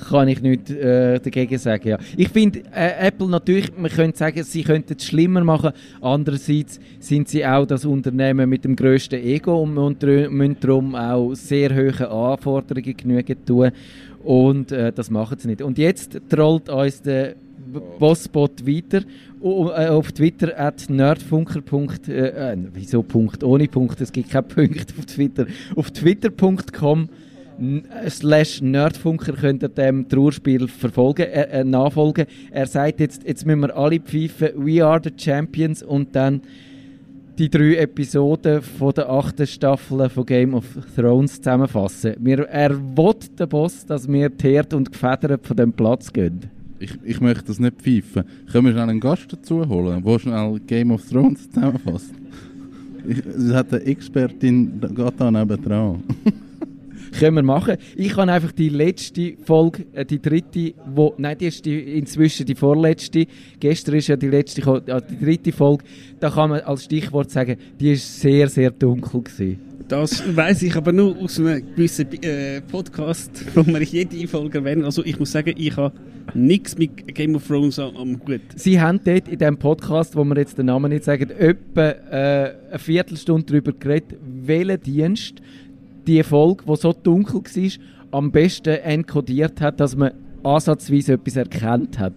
Kann 0.08 0.28
ich 0.28 0.42
nicht 0.42 0.68
äh, 0.68 1.18
dagegen 1.18 1.56
sagen, 1.56 1.88
ja. 1.88 1.98
Ich 2.18 2.28
finde, 2.28 2.60
äh, 2.74 3.06
Apple 3.06 3.28
natürlich, 3.28 3.72
man 3.74 3.90
könnte 3.90 4.18
sagen, 4.18 4.44
sie 4.44 4.62
könnten 4.62 4.96
es 4.98 5.06
schlimmer 5.06 5.42
machen. 5.42 5.70
Andererseits 6.02 6.78
sind 7.00 7.28
sie 7.30 7.46
auch 7.46 7.64
das 7.64 7.86
Unternehmen 7.86 8.50
mit 8.50 8.64
dem 8.64 8.76
grössten 8.76 9.14
Ego 9.14 9.62
und, 9.62 9.78
und 9.78 10.02
müssen 10.02 10.56
darum 10.60 10.94
auch 10.94 11.32
sehr 11.32 11.74
hohe 11.74 12.10
Anforderungen 12.10 12.94
genügen 12.94 13.44
tun. 13.46 13.70
Und 14.22 14.72
äh, 14.72 14.92
das 14.92 15.10
machen 15.10 15.38
sie 15.38 15.48
nicht. 15.48 15.62
Und 15.62 15.78
jetzt 15.78 16.20
trollt 16.28 16.68
uns 16.68 17.00
der 17.00 17.36
Bossbot 17.98 18.66
weiter 18.66 19.02
äh, 19.42 19.88
auf 19.88 20.12
Twitter 20.12 20.58
at 20.58 20.88
nerdfunker. 20.88 21.62
Äh, 22.08 22.52
äh, 22.52 22.56
wieso 22.72 23.02
Punkt 23.02 23.42
ohne 23.44 23.68
Punkt? 23.68 24.00
Es 24.00 24.12
gibt 24.12 24.30
keine 24.30 24.44
Punkte 24.44 24.94
auf 24.98 25.06
Twitter. 25.06 25.46
Auf 25.76 25.90
twitter.com 25.90 27.08
slash 28.08 28.60
Nerdfunker 28.62 29.32
könnt 29.34 29.62
ihr 29.62 29.68
dem 29.68 30.08
Trauerspiel 30.08 30.68
verfolgen, 30.68 31.26
äh, 31.26 31.60
äh, 31.60 31.64
nachfolgen. 31.64 32.26
Er 32.50 32.66
sagt 32.66 33.00
jetzt, 33.00 33.24
jetzt 33.24 33.46
müssen 33.46 33.60
wir 33.60 33.76
alle 33.76 34.00
pfeifen, 34.00 34.50
we 34.56 34.84
are 34.84 35.00
the 35.02 35.12
champions 35.16 35.82
und 35.82 36.14
dann 36.16 36.42
die 37.38 37.50
drei 37.50 37.76
Episoden 37.76 38.62
von 38.62 38.92
der 38.92 39.08
achten 39.08 39.46
Staffel 39.46 40.08
von 40.08 40.26
Game 40.26 40.54
of 40.54 40.64
Thrones 40.94 41.36
zusammenfassen. 41.36 42.14
Wir, 42.20 42.40
er 42.48 42.70
will 42.70 43.14
der 43.38 43.46
Boss, 43.46 43.84
dass 43.86 44.08
wir 44.08 44.36
teert 44.36 44.72
und 44.72 44.92
gefedert 44.92 45.46
von 45.46 45.56
dem 45.56 45.72
Platz 45.72 46.12
gehen. 46.12 46.53
Ich, 46.84 46.98
ich 47.02 47.20
möchte 47.20 47.44
das 47.44 47.58
nicht 47.58 47.80
pfeifen. 47.80 48.24
Können 48.52 48.66
wir 48.66 48.72
schnell 48.72 48.90
einen 48.90 49.00
Gast 49.00 49.32
dazu 49.32 49.66
holen, 49.66 50.04
der 50.04 50.18
schnell 50.18 50.60
Game 50.66 50.90
of 50.90 51.02
Thrones 51.08 51.50
zusammenfasst? 51.50 52.12
Es 53.06 53.52
hat 53.52 53.70
eine 53.70 53.82
Expertin 53.82 54.80
gerade 54.80 55.14
da 55.18 55.30
nebendran. 55.30 56.02
Können 57.18 57.36
wir 57.36 57.42
machen. 57.42 57.76
Ich 57.96 58.16
habe 58.16 58.30
einfach 58.30 58.52
die 58.52 58.68
letzte 58.68 59.34
Folge, 59.44 59.86
äh, 59.92 60.04
die 60.04 60.20
dritte, 60.20 60.74
wo, 60.86 61.14
nein, 61.16 61.38
die 61.38 61.46
ist 61.46 61.64
die, 61.64 61.78
inzwischen 61.98 62.46
die 62.46 62.54
vorletzte. 62.54 63.26
Gestern 63.60 63.94
ist 63.96 64.08
ja 64.08 64.16
die 64.16 64.28
letzte, 64.28 64.60
die 64.62 65.24
dritte 65.24 65.52
Folge. 65.52 65.84
Da 66.18 66.30
kann 66.30 66.50
man 66.50 66.60
als 66.60 66.84
Stichwort 66.84 67.30
sagen, 67.30 67.56
die 67.78 67.92
ist 67.92 68.20
sehr, 68.20 68.48
sehr 68.48 68.70
dunkel 68.70 69.22
gewesen. 69.22 69.74
Das 69.88 70.22
weiß 70.34 70.62
ich 70.62 70.74
aber 70.76 70.92
nur 70.92 71.16
aus 71.18 71.38
einem 71.38 71.62
gewissen 71.76 72.06
äh, 72.22 72.62
Podcast, 72.62 73.44
wo 73.54 73.66
wir 73.66 73.82
jede 73.82 74.26
Folge 74.26 74.58
erwähnen. 74.58 74.84
Also 74.84 75.04
ich 75.04 75.18
muss 75.18 75.32
sagen, 75.32 75.54
ich 75.58 75.76
habe 75.76 75.94
nichts 76.32 76.78
mit 76.78 77.14
Game 77.14 77.34
of 77.34 77.46
Thrones 77.46 77.78
am, 77.78 78.18
Hut. 78.26 78.40
Sie 78.56 78.80
haben 78.80 78.98
dort 79.04 79.28
in 79.28 79.38
diesem 79.38 79.58
Podcast, 79.58 80.16
wo 80.16 80.24
wir 80.24 80.36
jetzt 80.38 80.56
den 80.56 80.66
Namen 80.66 80.90
nicht 80.90 81.04
sagen, 81.04 81.28
etwa 81.30 81.90
äh, 81.90 82.54
eine 82.70 82.78
Viertelstunde 82.78 83.44
darüber 83.46 83.72
geredet, 83.72 84.16
welcher 84.22 84.78
Dienst 84.78 85.42
die 86.06 86.22
Folge, 86.22 86.64
die 86.66 86.76
so 86.76 86.92
dunkel 86.92 87.40
war, 87.42 87.70
am 88.18 88.30
besten 88.30 88.74
enkodiert 88.74 89.60
hat, 89.60 89.80
dass 89.80 89.96
man 89.96 90.12
ansatzweise 90.42 91.14
etwas 91.14 91.36
erkannt 91.36 91.98
hat. 91.98 92.14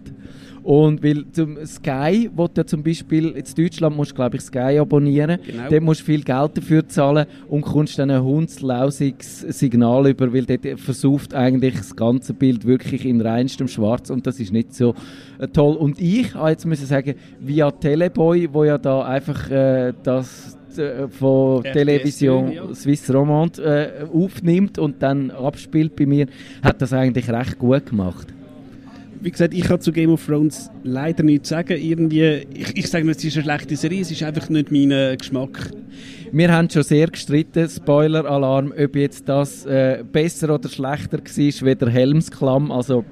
Und 0.68 1.02
weil 1.02 1.24
zum 1.32 1.64
Sky, 1.64 2.28
wo 2.34 2.46
du 2.46 2.66
zum 2.66 2.82
Beispiel 2.82 3.30
in 3.30 3.44
Deutschland 3.56 3.96
musst 3.96 4.14
glaube 4.14 4.36
ich 4.36 4.42
Sky 4.42 4.78
abonnieren, 4.78 5.38
genau. 5.42 5.62
dort 5.70 5.82
musst 5.82 6.00
du 6.02 6.04
viel 6.04 6.22
Geld 6.22 6.58
dafür 6.58 6.86
zahlen 6.86 7.24
und 7.48 7.62
kommst 7.62 7.98
dann 7.98 8.10
ein 8.10 8.22
hundslausiges 8.22 9.40
Signal 9.40 10.08
über, 10.08 10.30
weil 10.30 10.44
dort 10.44 10.78
versucht 10.78 11.32
eigentlich 11.32 11.74
das 11.74 11.96
ganze 11.96 12.34
Bild 12.34 12.66
wirklich 12.66 13.06
in 13.06 13.22
reinstem 13.22 13.66
Schwarz 13.66 14.10
und 14.10 14.26
das 14.26 14.40
ist 14.40 14.52
nicht 14.52 14.74
so 14.74 14.94
äh, 15.38 15.48
toll. 15.48 15.74
Und 15.74 16.02
ich 16.02 16.34
habe 16.34 16.50
jetzt 16.50 16.66
müssen 16.66 16.84
sagen, 16.84 17.14
via 17.40 17.70
Teleboy, 17.70 18.50
wo 18.52 18.64
ja 18.64 18.76
da 18.76 19.06
einfach 19.06 19.50
äh, 19.50 19.94
das 20.02 20.57
von 21.18 21.64
RTS 21.64 21.72
Television 21.72 22.52
ja. 22.52 22.74
Swiss 22.74 23.12
Romand 23.12 23.58
äh, 23.58 24.06
aufnimmt 24.12 24.78
und 24.78 25.02
dann 25.02 25.30
abspielt 25.30 25.96
bei 25.96 26.06
mir, 26.06 26.26
hat 26.62 26.80
das 26.82 26.92
eigentlich 26.92 27.28
recht 27.30 27.58
gut 27.58 27.86
gemacht. 27.86 28.28
Wie 29.20 29.30
gesagt, 29.32 29.52
ich 29.52 29.62
kann 29.62 29.80
zu 29.80 29.90
Game 29.90 30.10
of 30.10 30.24
Thrones 30.24 30.70
leider 30.84 31.24
nichts 31.24 31.48
sagen. 31.48 31.76
Irgendwie, 31.76 32.46
ich, 32.54 32.76
ich 32.76 32.88
sage 32.88 33.04
nicht, 33.04 33.18
es 33.18 33.24
ist 33.24 33.36
eine 33.36 33.44
schlechte 33.44 33.76
Serie, 33.76 34.02
es 34.02 34.10
ist 34.12 34.22
einfach 34.22 34.48
nicht 34.48 34.70
mein 34.70 34.92
äh, 34.92 35.16
Geschmack. 35.18 35.70
Wir 36.30 36.52
haben 36.52 36.70
schon 36.70 36.84
sehr 36.84 37.08
gestritten, 37.08 37.68
Spoiler-Alarm, 37.68 38.72
ob 38.78 38.96
jetzt 38.96 39.28
das 39.28 39.66
äh, 39.66 40.04
besser 40.10 40.54
oder 40.54 40.68
schlechter 40.68 41.18
war 41.18 41.66
wie 41.66 41.74
der 41.74 41.88
Helmsklamm, 41.88 42.70
also 42.70 43.04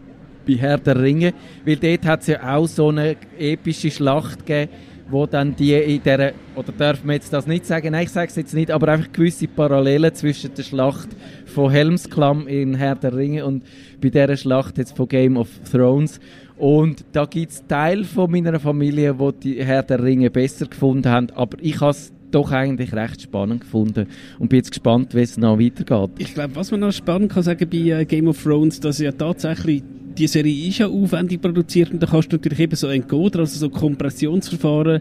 bei 0.47 0.55
Herr 0.55 0.79
der 0.79 1.01
Ringe, 1.01 1.35
weil 1.64 1.77
dort 1.77 2.05
hat 2.05 2.21
es 2.21 2.29
ja 2.29 2.57
auch 2.57 2.69
so 2.69 2.88
eine 2.90 3.16
epische 3.38 3.90
Schlacht 3.90 4.47
gegeben, 4.47 4.71
wo 5.09 5.27
dann 5.27 5.55
die 5.55 5.75
in 5.75 6.03
der 6.03 6.35
oder 6.55 6.73
dürfen 6.73 7.09
wir 7.09 7.14
jetzt 7.14 7.33
das 7.33 7.47
nicht 7.47 7.66
sagen, 7.66 7.92
nein, 7.92 8.05
ich 8.05 8.11
sage 8.11 8.29
es 8.29 8.37
jetzt 8.37 8.55
nicht, 8.55 8.71
aber 8.71 8.88
einfach 8.88 9.12
gewisse 9.12 9.47
Parallelen 9.47 10.14
zwischen 10.14 10.55
der 10.55 10.62
Schlacht 10.62 11.09
von 11.47 11.71
Helmsklamm 11.71 12.49
in 12.49 12.75
Herr 12.75 12.97
der 12.97 13.14
Ringe 13.14 13.45
und 13.47 13.64
bei 14.01 14.09
dieser 14.09 14.37
Schlacht 14.37 14.79
jetzt 14.79 14.97
von 14.97 15.09
Game 15.09 15.37
of 15.37 15.49
Thrones. 15.71 16.21
Und 16.57 17.05
da 17.12 17.27
gibt 17.27 17.53
es 17.53 17.66
Teile 17.66 18.05
von 18.05 18.31
meiner 18.31 18.59
Familie, 18.59 19.14
die 19.14 19.33
die 19.40 19.64
Herr 19.64 19.83
der 19.83 20.03
Ringe 20.03 20.31
besser 20.31 20.66
gefunden 20.66 21.09
haben, 21.09 21.31
aber 21.35 21.59
ich 21.61 21.81
habe 21.81 21.97
doch 22.37 22.53
eigentlich 22.53 22.92
recht 22.92 23.22
spannend 23.22 23.62
gefunden 23.62 24.07
und 24.38 24.49
bin 24.49 24.59
jetzt 24.59 24.70
gespannt, 24.70 25.14
wie 25.14 25.20
es 25.20 25.38
noch 25.38 25.59
weitergeht. 25.59 26.11
Ich 26.18 26.35
glaube, 26.35 26.55
was 26.55 26.70
man 26.70 26.81
noch 26.81 26.92
spannend 26.92 27.33
kann 27.33 27.42
sagen 27.42 27.68
bei 27.68 27.79
äh, 27.79 28.05
Game 28.05 28.29
of 28.29 28.42
Thrones, 28.42 28.79
dass 28.79 28.99
ja 28.99 29.11
tatsächlich 29.11 29.83
die 30.18 30.27
Serie 30.27 30.68
ist 30.68 30.79
ja 30.79 30.87
aufwendig 30.87 31.40
produziert 31.40 31.90
und 31.92 32.03
da 32.03 32.07
kannst 32.07 32.33
du 32.33 32.37
natürlich 32.37 32.61
eben 32.61 32.77
so 32.77 32.88
Encoder, 32.88 33.40
also 33.40 33.59
so 33.59 33.70
Kompressionsverfahren, 33.70 35.01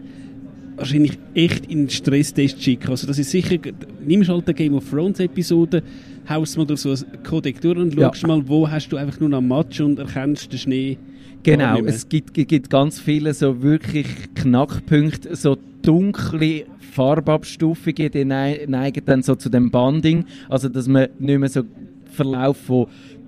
wahrscheinlich 0.76 1.18
echt 1.34 1.66
in 1.66 1.84
den 1.84 1.90
Stresstest 1.90 2.62
schicken. 2.62 2.90
Also 2.90 3.06
das 3.06 3.18
ist 3.18 3.30
sicher, 3.30 3.56
nimmst 4.04 4.28
halt 4.28 4.46
eine 4.46 4.54
Game 4.54 4.74
of 4.74 4.88
Thrones 4.88 5.20
Episode, 5.20 5.82
haust 6.28 6.56
mal 6.56 6.66
durch 6.66 6.80
so 6.80 6.90
ein 6.90 7.22
Codec 7.22 7.60
durch 7.60 7.78
und 7.78 7.94
schaust 7.94 8.22
ja. 8.22 8.28
mal, 8.28 8.46
wo 8.46 8.68
hast 8.68 8.88
du 8.88 8.96
einfach 8.96 9.20
nur 9.20 9.28
noch 9.28 9.40
Matsch 9.42 9.80
und 9.80 9.98
erkennst 9.98 10.52
den 10.52 10.58
Schnee. 10.58 10.98
Genau, 11.42 11.78
es 11.84 12.08
gibt, 12.08 12.34
gibt 12.34 12.70
ganz 12.70 13.00
viele 13.00 13.32
so 13.32 13.62
wirklich 13.62 14.06
Knackpunkte, 14.34 15.36
so 15.36 15.56
dunkle 15.82 16.64
Farbabstufungen, 16.92 18.10
die 18.10 18.24
neigen 18.24 19.04
dann 19.04 19.22
so 19.22 19.34
zu 19.34 19.48
dem 19.48 19.70
Banding, 19.70 20.24
also 20.48 20.68
dass 20.68 20.88
man 20.88 21.08
nicht 21.18 21.38
mehr 21.38 21.48
so 21.48 21.62
Verlauf 22.10 22.56
von 22.56 22.86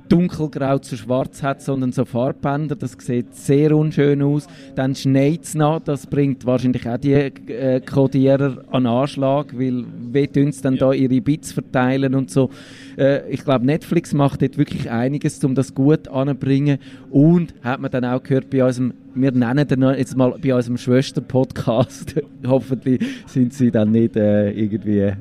dunkelgrau 0.09 0.79
zu 0.79 0.97
schwarz 0.97 1.43
hat, 1.43 1.63
sondern 1.63 1.93
so 1.93 2.05
Farbbänder. 2.05 2.77
Das 2.77 2.97
sieht 2.99 3.35
sehr 3.35 3.77
unschön 3.77 4.23
aus. 4.23 4.47
Dann 4.75 4.95
schneit 4.95 5.45
es 5.45 5.55
noch. 5.55 5.81
Das 5.81 6.07
bringt 6.07 6.47
wahrscheinlich 6.47 6.89
auch 6.89 6.99
die 6.99 7.13
äh, 7.13 7.81
Codierer 7.81 8.65
an 8.71 8.87
Anschlag, 8.87 9.59
weil 9.59 9.85
wie 10.13 10.27
tun 10.27 10.53
sie 10.53 10.63
dann 10.63 10.75
ja. 10.75 10.87
da 10.87 10.93
ihre 10.93 11.21
Bits 11.21 11.53
verteilen 11.53 12.15
und 12.15 12.31
so. 12.31 12.51
Äh, 12.97 13.29
ich 13.31 13.45
glaube, 13.45 13.67
Netflix 13.67 14.13
macht 14.15 14.43
dort 14.43 14.59
wirklich 14.59 14.91
einiges, 14.91 15.43
um 15.45 15.55
das 15.55 15.75
gut 15.75 16.09
anzubringen. 16.09 16.79
Und 17.11 17.55
hat 17.63 17.81
man 17.81 17.91
dann 17.91 18.05
auch 18.05 18.23
gehört 18.23 18.51
bei 18.51 18.65
unserem 18.65 18.95
wir 19.15 19.33
nennen 19.33 19.67
den 19.67 19.83
jetzt 19.97 20.17
mal 20.17 20.37
bei 20.41 20.55
unserem 20.55 20.77
Schwester-Podcast. 20.77 22.15
Hoffentlich 22.47 23.05
sind 23.27 23.53
sie 23.53 23.71
dann 23.71 23.91
nicht 23.91 24.15
äh, 24.17 24.51
irgendwie 24.53 25.13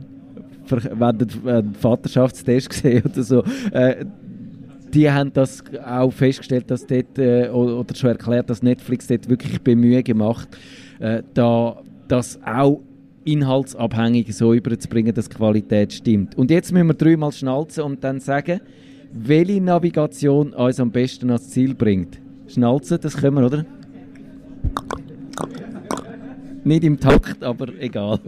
wenn 0.70 1.28
einen 1.46 1.74
Vaterschaftstest 1.74 2.70
gesehen 2.70 3.04
oder 3.06 3.24
so. 3.24 3.44
Äh, 3.72 4.06
die 4.98 5.12
haben 5.12 5.32
das 5.32 5.64
auch 5.86 6.12
festgestellt, 6.12 6.72
dass 6.72 6.88
dort, 6.88 7.20
äh, 7.20 7.50
oder 7.50 7.96
schon 7.96 8.10
erklärt, 8.10 8.50
dass 8.50 8.64
Netflix 8.64 9.06
dort 9.06 9.30
wirklich 9.30 9.62
Bemühungen 9.62 10.04
gemacht, 10.04 10.50
äh, 11.00 11.22
da 11.36 11.84
das 12.08 12.40
auch 12.44 12.82
inhaltsabhängig 13.24 14.36
so 14.36 14.54
überzubringen, 14.54 15.14
dass 15.14 15.30
die 15.30 15.36
Qualität 15.36 15.94
stimmt. 15.94 16.36
Und 16.36 16.50
jetzt 16.50 16.72
müssen 16.72 16.88
wir 16.88 16.96
dreimal 16.96 17.32
schnalzen 17.32 17.84
und 17.84 18.04
dann 18.04 18.20
sagen, 18.20 18.60
welche 19.14 19.62
Navigation 19.62 20.54
uns 20.54 20.80
am 20.80 20.90
besten 20.90 21.30
ans 21.30 21.48
Ziel 21.50 21.76
bringt. 21.76 22.18
Schnalzen, 22.48 22.98
das 23.00 23.16
können 23.18 23.36
wir, 23.36 23.46
oder? 23.46 23.66
Nicht 26.64 26.84
im 26.84 27.00
Takt, 27.00 27.44
aber 27.44 27.68
egal. 27.80 28.20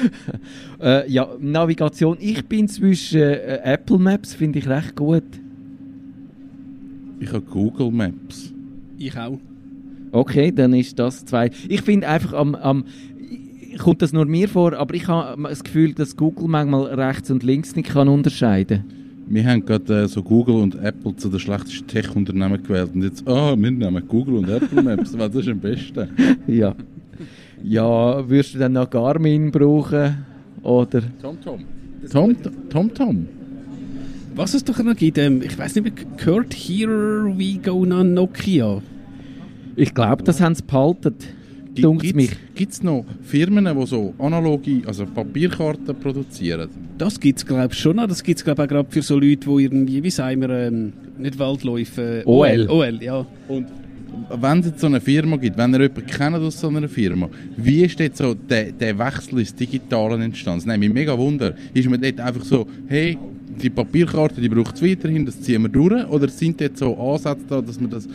äh, 0.82 1.10
ja, 1.10 1.28
Navigation. 1.40 2.18
Ich 2.20 2.44
bin 2.46 2.68
zwischen 2.68 3.22
äh, 3.22 3.60
Apple 3.64 3.98
Maps, 3.98 4.34
finde 4.34 4.58
ich 4.58 4.68
recht 4.68 4.94
gut. 4.94 5.24
Ich 7.18 7.32
habe 7.32 7.42
Google 7.42 7.90
Maps. 7.90 8.52
Ich 8.98 9.16
auch. 9.16 9.38
Okay, 10.12 10.52
dann 10.52 10.74
ist 10.74 10.98
das 10.98 11.24
zwei. 11.24 11.50
Ich 11.68 11.82
finde 11.82 12.08
einfach 12.08 12.32
am, 12.32 12.54
am 12.54 12.84
kommt 13.78 14.02
das 14.02 14.12
nur 14.12 14.24
mir 14.24 14.48
vor, 14.48 14.72
aber 14.74 14.94
ich 14.94 15.06
habe 15.08 15.42
das 15.42 15.62
Gefühl, 15.62 15.92
dass 15.92 16.16
Google 16.16 16.48
manchmal 16.48 16.86
rechts 16.94 17.30
und 17.30 17.42
links 17.42 17.76
nicht 17.76 17.90
kann 17.90 18.08
unterscheiden 18.08 18.84
Wir 19.28 19.44
haben 19.46 19.64
gerade 19.64 20.04
äh, 20.04 20.08
so 20.08 20.22
Google 20.22 20.56
und 20.56 20.76
Apple 20.76 21.14
zu 21.16 21.28
den 21.28 21.40
schlechtesten 21.40 21.86
Tech-Unternehmen 21.86 22.62
gewählt 22.62 22.90
und 22.94 23.02
jetzt, 23.02 23.26
ah, 23.28 23.52
oh, 23.52 23.56
wir 23.56 23.70
nehmen 23.70 24.08
Google 24.08 24.36
und 24.36 24.48
Apple 24.48 24.82
Maps, 24.82 25.16
weil 25.18 25.28
das 25.28 25.42
ist 25.42 25.48
am 25.48 25.60
besten. 25.60 26.08
ja. 26.46 26.74
Ja, 27.62 28.28
würdest 28.28 28.54
du 28.54 28.58
dann 28.58 28.72
noch 28.72 28.88
Garmin 28.88 29.50
brauchen? 29.50 30.24
Oder? 30.62 31.02
TomTom. 31.20 31.64
TomTom. 32.10 32.52
Tom, 32.70 32.94
Tom 32.94 33.28
was 34.36 34.54
es 34.54 34.64
doch 34.64 34.78
noch 34.78 34.94
gibt, 34.94 35.18
ähm, 35.18 35.42
ich 35.42 35.58
weiß 35.58 35.74
nicht 35.76 35.84
mehr, 35.84 36.06
Kurt 36.22 36.54
Here 36.54 37.32
We 37.36 37.58
Go 37.58 37.82
on 37.82 38.14
Nokia. 38.14 38.82
Ich 39.76 39.94
glaube, 39.94 40.22
das 40.22 40.40
haben 40.40 40.54
sie 40.54 40.62
behalten. 40.62 41.14
Gibt 41.74 42.72
es 42.72 42.82
noch 42.82 43.04
Firmen, 43.22 43.66
die 43.66 43.86
so 43.86 44.14
analoge, 44.18 44.82
also 44.86 45.04
Papierkarten 45.04 45.94
produzieren? 46.00 46.70
Das 46.96 47.20
gibt 47.20 47.38
es, 47.38 47.46
glaube 47.46 47.68
ich, 47.72 47.78
schon 47.78 47.96
noch. 47.96 48.06
Das 48.06 48.22
gibt 48.22 48.38
es, 48.38 48.44
glaube 48.44 48.62
ich, 48.62 48.66
auch 48.66 48.72
gerade 48.72 48.90
für 48.90 49.02
so 49.02 49.18
Leute, 49.18 49.46
die 49.46 49.62
irgendwie, 49.64 50.02
wie 50.02 50.10
sagen 50.10 50.40
wir, 50.40 50.50
ähm, 50.50 50.92
nicht 51.18 51.38
Waldläufe... 51.38 52.20
Äh, 52.20 52.24
OL. 52.24 52.66
OL, 52.70 53.02
ja. 53.02 53.26
Und 53.48 53.66
wenn 54.30 54.60
es 54.60 54.66
jetzt 54.66 54.80
so 54.80 54.86
eine 54.86 55.00
Firma 55.00 55.36
gibt, 55.36 55.56
wenn 55.56 55.72
ihr 55.74 55.82
jemanden 55.82 56.06
kennt 56.06 56.36
aus 56.36 56.60
so 56.60 56.68
einer 56.68 56.88
Firma, 56.88 57.28
wie 57.56 57.84
ist 57.84 57.98
jetzt 58.00 58.18
so 58.18 58.34
der, 58.34 58.72
der 58.72 58.98
Wechsel 58.98 59.38
ins 59.40 59.54
Digitale 59.54 60.22
entstanden? 60.22 60.60
Das 60.60 60.66
nimmt 60.66 60.80
mich 60.80 60.92
mega 60.92 61.16
Wunder. 61.16 61.54
Ist 61.74 61.88
man 61.88 62.00
dort 62.00 62.20
einfach 62.20 62.44
so, 62.44 62.66
hey, 62.86 63.18
die 63.62 63.70
Papierkarte, 63.70 64.40
die 64.40 64.48
braucht 64.48 64.76
es 64.76 64.82
weiterhin, 64.82 65.24
das 65.24 65.40
ziehen 65.40 65.62
wir 65.62 65.68
durch? 65.68 66.06
Oder 66.08 66.28
sind 66.28 66.60
dort 66.60 66.76
so 66.76 66.96
Ansätze 66.96 67.44
da, 67.48 67.60
dass 67.62 67.80
man 67.80 67.90
das 67.90 68.08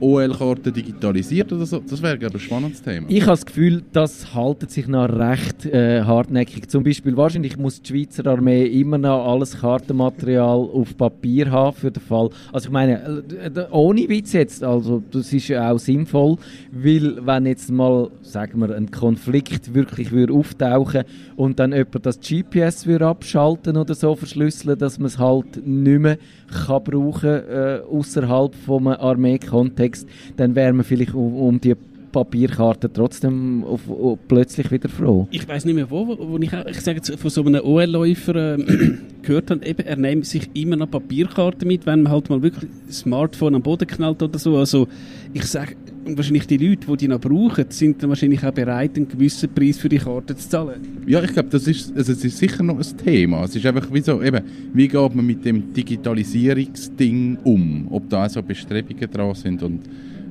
OL-Karten 0.00 0.72
digitalisiert 0.72 1.52
oder 1.52 1.66
so? 1.66 1.78
Das 1.78 2.02
wäre, 2.02 2.18
ein 2.18 2.38
spannendes 2.38 2.82
Thema. 2.82 3.06
Ich 3.08 3.22
habe 3.22 3.32
das 3.32 3.46
Gefühl, 3.46 3.82
das 3.92 4.34
haltet 4.34 4.70
sich 4.70 4.88
noch 4.88 5.08
recht 5.08 5.66
äh, 5.66 6.02
hartnäckig. 6.02 6.68
Zum 6.68 6.84
Beispiel, 6.84 7.16
wahrscheinlich 7.16 7.56
muss 7.56 7.82
die 7.82 7.88
Schweizer 7.88 8.26
Armee 8.26 8.66
immer 8.66 8.98
noch 8.98 9.26
alles 9.26 9.58
Kartenmaterial 9.58 10.58
auf 10.72 10.96
Papier 10.96 11.50
haben 11.50 11.76
für 11.76 11.90
den 11.90 12.02
Fall. 12.02 12.30
Also 12.52 12.68
ich 12.68 12.72
meine, 12.72 13.22
äh, 13.42 13.66
ohne 13.70 14.08
Witz 14.08 14.32
jetzt, 14.32 14.62
also 14.62 15.02
das 15.10 15.32
ist 15.32 15.48
ja 15.48 15.70
auch 15.70 15.78
sinnvoll, 15.78 16.36
weil 16.72 17.26
wenn 17.26 17.46
jetzt 17.46 17.70
mal, 17.70 18.10
sagen 18.22 18.60
wir, 18.60 18.74
ein 18.74 18.90
Konflikt 18.90 19.74
wirklich 19.74 20.12
würde 20.12 20.32
auftauchen 20.32 21.04
und 21.36 21.58
dann 21.58 21.72
jemand 21.72 22.06
das 22.06 22.20
GPS 22.20 22.86
würde 22.86 23.06
abschalten 23.06 23.76
oder 23.76 23.94
so 23.94 24.14
verschlüsseln, 24.14 24.78
dass 24.78 24.98
man 24.98 25.06
es 25.06 25.18
halt 25.18 25.66
nicht 25.66 26.00
mehr 26.00 26.18
kann 26.66 26.82
brauchen 26.84 27.28
äh, 27.28 27.80
außerhalb 27.90 28.54
vom 28.54 28.86
Armeekontext, 28.88 29.87
dann 30.36 30.54
wäre 30.54 30.72
man 30.72 30.84
vielleicht 30.84 31.14
um, 31.14 31.34
um 31.34 31.60
die 31.60 31.74
Papierkarte 32.12 32.92
trotzdem 32.92 33.64
auf, 33.64 33.88
auf, 33.88 34.18
plötzlich 34.28 34.70
wieder 34.70 34.88
froh. 34.88 35.28
Ich 35.30 35.46
weiß 35.46 35.64
nicht 35.64 35.74
mehr 35.74 35.90
wo, 35.90 36.06
wo, 36.06 36.16
wo 36.18 36.38
ich, 36.38 36.52
ich 36.52 36.80
sage 36.80 36.98
jetzt, 36.98 37.18
von 37.18 37.30
so 37.30 37.44
einem 37.44 37.62
OL-Läufer 37.62 38.58
äh, 38.58 38.64
gehört 39.22 39.50
habe, 39.50 39.64
eben, 39.66 39.86
er 39.86 39.96
nimmt 39.96 40.26
sich 40.26 40.50
immer 40.54 40.76
noch 40.76 40.90
Papierkarten 40.90 41.68
mit, 41.68 41.86
wenn 41.86 42.02
man 42.02 42.12
halt 42.12 42.30
mal 42.30 42.42
wirklich 42.42 42.70
das 42.86 43.00
Smartphone 43.00 43.54
am 43.54 43.62
Boden 43.62 43.86
knallt 43.86 44.22
oder 44.22 44.38
so. 44.38 44.56
Also 44.56 44.88
ich 45.32 45.44
sage, 45.44 45.76
wahrscheinlich 46.16 46.46
die 46.46 46.56
Leute, 46.56 46.86
die 46.86 46.96
die 46.96 47.08
noch 47.08 47.20
brauchen, 47.20 47.64
sind 47.68 48.02
dann 48.02 48.10
wahrscheinlich 48.10 48.44
auch 48.44 48.52
bereit, 48.52 48.96
einen 48.96 49.08
gewissen 49.08 49.48
Preis 49.54 49.78
für 49.78 49.88
die 49.88 49.98
Karte 49.98 50.36
zu 50.36 50.48
zahlen. 50.48 50.80
Ja, 51.06 51.22
ich 51.22 51.32
glaube, 51.32 51.48
das 51.50 51.66
ist, 51.66 51.94
also 51.96 52.12
es 52.12 52.24
ist 52.24 52.38
sicher 52.38 52.62
noch 52.62 52.78
ein 52.78 52.96
Thema. 52.96 53.44
Es 53.44 53.54
ist 53.54 53.66
einfach 53.66 53.92
wie 53.92 54.00
so, 54.00 54.22
eben, 54.22 54.44
wie 54.72 54.88
geht 54.88 55.14
man 55.14 55.26
mit 55.26 55.44
dem 55.44 55.72
Digitalisierungsding 55.72 57.38
um? 57.44 57.88
Ob 57.90 58.08
da 58.08 58.26
auch 58.26 58.30
so 58.30 58.42
Bestrebungen 58.42 59.10
dran 59.10 59.34
sind 59.34 59.62
und 59.62 59.80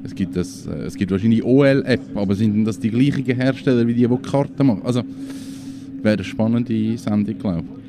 es 0.04 0.16
gibt, 0.16 0.36
das, 0.36 0.66
äh, 0.68 0.86
es 0.86 0.96
gibt 0.96 1.12
wahrscheinlich 1.12 1.44
OL-App, 1.44 2.16
aber 2.16 2.36
sind 2.36 2.64
das 2.66 2.80
die 2.80 2.90
gleichen 2.90 3.26
Hersteller 3.26 3.86
wie 3.88 3.94
die, 3.94 4.08
die 4.08 4.18
Karten 4.18 4.68
machen? 4.68 4.82
Also, 4.84 5.04
wäre 6.02 6.16
eine 6.16 6.24
spannende 6.24 6.98
Sendung, 6.98 7.38
glaube 7.38 7.64
ich. 7.64 7.87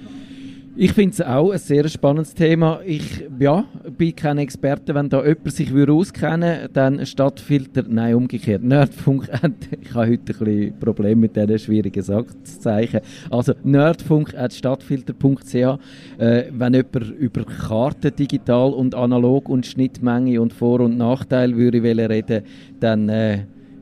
Ich 0.81 0.93
finde 0.93 1.11
es 1.11 1.21
auch 1.21 1.51
ein 1.51 1.59
sehr 1.59 1.89
spannendes 1.89 2.35
Thema. 2.35 2.79
Ich 2.87 3.25
ja, 3.41 3.65
bin 3.97 4.15
kein 4.15 4.39
Experte. 4.39 4.95
Wenn 4.95 5.09
da 5.09 5.27
jemand 5.27 5.51
sich 5.53 5.75
auskennen 5.75 6.61
würde, 6.61 6.71
dann 6.73 7.05
Stadtfilter, 7.05 7.83
nein, 7.89 8.15
umgekehrt. 8.15 8.63
Nerdfunk, 8.63 9.29
ich 9.83 9.93
habe 9.93 10.13
heute 10.13 10.33
ein 10.33 10.39
bisschen 10.39 10.79
Probleme 10.79 11.23
mit 11.23 11.35
diesen 11.35 11.59
schwierigen 11.59 12.01
Satzzeichen. 12.01 13.01
Also 13.29 13.55
nerdfunk.stadtfilter.ch 13.65 15.55
äh, 16.19 16.45
Wenn 16.53 16.75
jemand 16.75 17.11
über 17.19 17.43
Karten, 17.43 18.15
digital 18.15 18.73
und 18.73 18.95
analog 18.95 19.49
und 19.49 19.67
Schnittmenge 19.67 20.41
und 20.41 20.53
Vor- 20.53 20.79
und 20.79 20.97
Nachteil 20.97 21.57
würde 21.57 21.83
reden 21.83 22.45
dann 22.79 23.09
äh, 23.09 23.39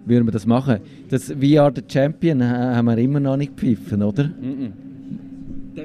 würden 0.06 0.26
wir 0.26 0.32
das 0.32 0.46
machen. 0.46 0.78
Das 1.10 1.28
We 1.38 1.60
Are 1.60 1.70
the 1.76 1.82
Champion 1.86 2.42
haben 2.42 2.86
wir 2.86 2.96
immer 2.96 3.20
noch 3.20 3.36
nicht 3.36 3.54
gepfiffen, 3.54 4.02
oder? 4.02 4.28
Mm 4.28 4.30
-mm. 4.30 4.95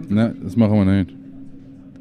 Nein, 0.10 0.36
das 0.44 0.56
machen 0.56 0.74
wir 0.74 0.86
nicht. 0.86 1.16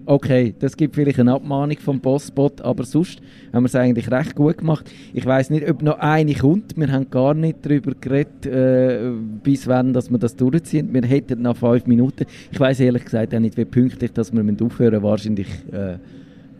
Okay, 0.06 0.54
das 0.58 0.76
gibt 0.76 0.96
vielleicht 0.96 1.20
eine 1.20 1.32
Abmahnung 1.32 1.78
vom 1.78 2.00
Bossbot, 2.00 2.60
aber 2.62 2.84
sonst 2.84 3.20
haben 3.52 3.62
wir 3.62 3.66
es 3.66 3.76
eigentlich 3.76 4.10
recht 4.10 4.34
gut 4.34 4.58
gemacht. 4.58 4.90
Ich 5.12 5.24
weiß 5.24 5.50
nicht, 5.50 5.68
ob 5.70 5.82
noch 5.82 5.98
eine 5.98 6.34
kommt. 6.34 6.76
Wir 6.76 6.90
haben 6.90 7.08
gar 7.10 7.34
nicht 7.34 7.58
darüber 7.62 7.92
geredet, 8.00 8.46
äh, 8.46 9.12
bis 9.44 9.68
wann 9.68 9.92
dass 9.92 10.10
wir 10.10 10.18
das 10.18 10.34
durchziehen. 10.34 10.92
Wir 10.92 11.02
hätten 11.02 11.42
noch 11.42 11.56
fünf 11.56 11.86
Minuten. 11.86 12.26
Ich 12.50 12.58
weiß 12.58 12.80
ehrlich 12.80 13.04
gesagt 13.04 13.34
auch 13.34 13.38
nicht, 13.38 13.56
wie 13.56 13.64
pünktlich 13.64 14.12
dass 14.12 14.32
wir 14.32 14.42
aufhören 14.64 15.02
Wahrscheinlich 15.02 15.48
äh, 15.70 15.98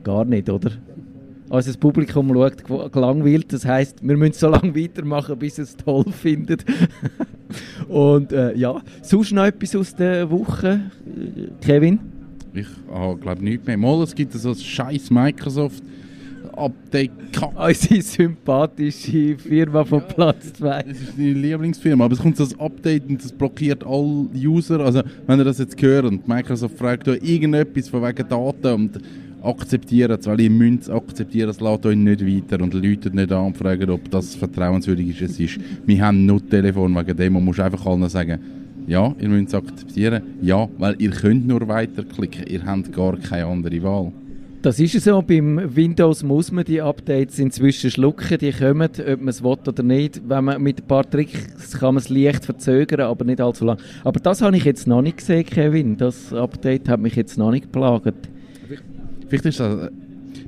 gar 0.05 0.25
nicht, 0.25 0.49
oder? 0.49 0.71
Also 1.51 1.71
das 1.71 1.77
Publikum 1.77 2.33
schaut 2.33 2.93
gelangweilt. 2.93 3.53
Das 3.53 3.65
heißt, 3.65 4.07
wir 4.07 4.17
müssen 4.17 4.35
so 4.35 4.49
lange 4.49 4.75
weitermachen, 4.75 5.37
bis 5.39 5.59
es 5.59 5.77
toll 5.77 6.05
findet. 6.13 6.65
Und 7.89 8.33
äh, 8.33 8.57
ja, 8.57 8.81
sonst 9.03 9.33
noch 9.33 9.45
etwas 9.45 9.75
aus 9.75 9.95
der 9.95 10.31
Woche, 10.31 10.81
Kevin? 11.61 11.99
Ich 12.55 12.67
habe, 12.93 13.19
glaube 13.19 13.43
nichts 13.45 13.67
mehr. 13.67 13.77
Mal, 13.77 14.03
es 14.03 14.15
gibt 14.15 14.33
so 14.33 14.51
ein 14.51 14.55
scheiß 14.55 15.11
Microsoft 15.11 15.83
Update. 16.57 17.11
Unsere 17.57 18.03
sympathische 18.03 19.39
Firma 19.39 19.85
von 19.85 20.01
ja, 20.01 20.07
Platz 20.07 20.53
2. 20.55 20.83
Das 20.83 21.01
ist 21.01 21.19
deine 21.19 21.33
Lieblingsfirma, 21.33 22.05
aber 22.05 22.15
es 22.15 22.21
kommt 22.21 22.37
so 22.37 22.45
ein 22.45 22.61
Update 22.61 23.09
und 23.09 23.23
das 23.23 23.33
blockiert 23.33 23.85
alle 23.85 24.29
User. 24.35 24.81
Also, 24.81 25.03
wenn 25.27 25.39
ihr 25.39 25.45
das 25.45 25.59
jetzt 25.59 25.81
hört 25.81 26.05
und 26.05 26.27
Microsoft 26.29 26.77
fragt 26.79 27.09
euch 27.09 27.23
irgendetwas 27.23 27.89
von 27.89 28.03
wegen 28.03 28.29
Daten 28.29 28.75
und 28.75 29.01
akzeptieren 29.43 30.19
weil 30.25 30.41
ihr 30.41 30.51
müsst 30.51 30.83
es 30.83 30.91
akzeptieren, 30.91 31.51
es 31.51 31.61
lässt 31.61 31.87
euch 31.87 31.97
nicht 31.97 32.27
weiter 32.27 32.63
und 32.63 32.75
läutet 32.75 33.15
nicht 33.15 33.33
an 33.33 33.47
und 33.47 33.57
fragt, 33.57 33.89
ob 33.89 34.11
das 34.11 34.35
vertrauenswürdig 34.35 35.21
ist. 35.21 35.31
Es 35.31 35.41
ist. 35.41 35.61
Wir 35.87 36.05
haben 36.05 36.27
nur 36.27 36.47
Telefon 36.47 36.95
wegen 36.95 37.17
dem 37.17 37.37
und 37.37 37.45
musst 37.45 37.61
einfach 37.61 37.85
allen 37.87 38.09
sagen, 38.09 38.39
ja, 38.87 39.15
ihr 39.19 39.29
müsst 39.29 39.49
es 39.49 39.55
akzeptieren, 39.55 40.23
ja, 40.43 40.69
weil 40.79 40.97
ihr 40.99 41.11
könnt 41.11 41.47
nur 41.47 41.67
weiterklicken, 41.69 42.47
ihr 42.47 42.65
habt 42.65 42.93
gar 42.93 43.17
keine 43.19 43.47
andere 43.47 43.83
Wahl. 43.83 44.13
Das 44.63 44.79
ist 44.79 45.01
so, 45.01 45.23
beim 45.23 45.75
Windows 45.75 46.23
muss 46.23 46.53
man 46.53 46.65
die 46.65 46.83
Updates 46.83 47.39
inzwischen 47.39 47.91
schlucken, 47.91 48.37
die 48.37 48.53
kommen, 48.53 48.91
ob 48.91 49.21
man 49.21 49.29
es 49.29 49.43
will 49.43 49.57
oder 49.67 49.83
nicht. 49.83 50.21
Wenn 50.29 50.45
man 50.45 50.61
mit 50.63 50.83
ein 50.83 50.87
paar 50.87 51.09
Tricks 51.09 51.79
kann 51.79 51.95
man 51.95 52.03
es 52.03 52.11
leicht 52.11 52.45
verzögern, 52.45 53.01
aber 53.01 53.25
nicht 53.25 53.41
allzu 53.41 53.65
lang. 53.65 53.79
Aber 54.05 54.21
das 54.21 54.43
habe 54.43 54.59
ich 54.59 54.65
jetzt 54.65 54.87
noch 54.87 55.01
nicht 55.01 55.17
gesehen, 55.17 55.47
Kevin. 55.47 55.97
Das 55.97 56.35
Update 56.35 56.91
hat 56.91 57.01
mich 57.01 57.17
jetzt 57.17 57.39
noch 57.39 57.53
nicht 57.53 57.73
geplagt. 57.73 58.29
Vielleicht 59.31 59.47
ist 59.47 59.61
das... 59.61 59.91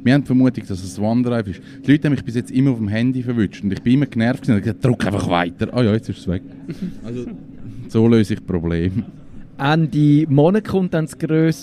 Wir 0.04 0.14
haben 0.14 0.22
die 0.22 0.26
Vermutung, 0.26 0.64
dass 0.66 0.82
es 0.82 0.98
OneDrive 0.98 1.48
ist. 1.48 1.62
Die 1.86 1.92
Leute 1.92 2.06
haben 2.06 2.12
mich 2.12 2.24
bis 2.24 2.34
jetzt 2.34 2.50
immer 2.50 2.72
auf 2.72 2.78
dem 2.78 2.88
Handy 2.88 3.22
verwünscht 3.22 3.62
und 3.62 3.72
ich 3.72 3.82
bin 3.82 3.94
immer 3.94 4.06
genervt 4.06 4.48
und 4.48 4.60
gesagt, 4.60 4.84
drück 4.84 5.06
einfach 5.06 5.28
weiter. 5.28 5.68
Ah 5.72 5.78
oh 5.78 5.82
ja, 5.82 5.92
jetzt 5.92 6.08
ist 6.08 6.18
es 6.18 6.28
weg. 6.28 6.42
Also, 7.04 7.26
so 7.88 8.08
löse 8.08 8.34
ich 8.34 8.44
Probleme. 8.44 9.04
Ende 9.58 10.26
Monat 10.28 10.64
kommt 10.64 10.94
dann 10.94 11.06
das 11.06 11.16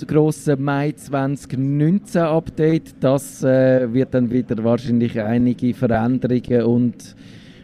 grosse 0.07 0.55
Mai 0.55 0.93
2019 0.93 2.21
Update. 2.21 2.95
Das 3.01 3.43
äh, 3.43 3.93
wird 3.93 4.13
dann 4.13 4.31
wieder 4.31 4.63
wahrscheinlich 4.63 5.19
einige 5.19 5.73
Veränderungen 5.73 6.63
und 6.63 7.15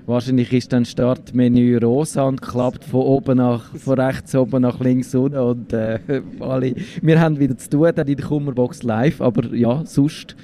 wahrscheinlich 0.05 0.51
ist 0.53 0.71
dann 0.73 0.85
Startmenü 0.85 1.77
rosa 1.77 2.23
und 2.23 2.41
klappt 2.41 2.83
von 2.83 3.01
oben 3.01 3.37
nach, 3.37 3.75
von 3.75 3.99
rechts 3.99 4.35
oben 4.35 4.61
nach 4.61 4.79
links 4.79 5.13
unten 5.15 5.37
und 5.37 5.73
äh, 5.73 5.99
alle, 6.39 6.75
wir 7.01 7.19
haben 7.19 7.39
wieder 7.39 7.57
zu 7.57 7.69
tun 7.69 7.91
dann 7.95 8.07
in 8.07 8.17
der 8.17 8.25
Kummerbox 8.25 8.83
live, 8.83 9.21
aber 9.21 9.53
ja, 9.55 9.83
sonst 9.85 10.35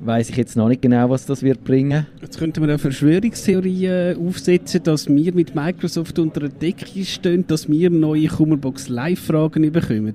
weiß 0.00 0.30
ich 0.30 0.36
jetzt 0.36 0.56
noch 0.56 0.68
nicht 0.68 0.82
genau, 0.82 1.10
was 1.10 1.26
das 1.26 1.42
wird 1.42 1.64
bringen. 1.64 2.06
Jetzt 2.22 2.38
könnte 2.38 2.60
man 2.60 2.70
eine 2.70 2.78
Verschwörungstheorie 2.78 3.86
äh, 3.86 4.16
aufsetzen, 4.16 4.82
dass 4.82 5.08
wir 5.08 5.34
mit 5.34 5.54
Microsoft 5.54 6.18
unter 6.18 6.40
der 6.40 6.50
Decke 6.50 7.04
stehen, 7.04 7.46
dass 7.46 7.68
wir 7.68 7.90
neue 7.90 8.28
Kummerbox 8.28 8.88
Live-Fragen 8.88 9.70
bekommen. 9.72 10.14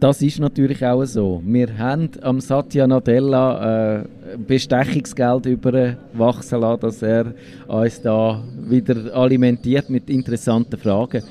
Das 0.00 0.20
ist 0.20 0.38
natürlich 0.38 0.84
auch 0.84 1.04
so. 1.06 1.42
Wir 1.44 1.78
haben 1.78 2.10
am 2.20 2.40
Satya 2.40 2.86
Nadella 2.86 4.00
äh, 4.00 4.04
Bestechungsgeld 4.46 5.46
überwachsen 5.46 6.60
lassen, 6.60 6.80
dass 6.80 7.02
er 7.02 7.34
uns 7.66 8.00
da 8.00 8.42
wieder 8.68 9.14
alimentiert 9.14 9.88
mit 9.90 10.08
interessanten 10.10 10.78
Fragen. 10.78 11.22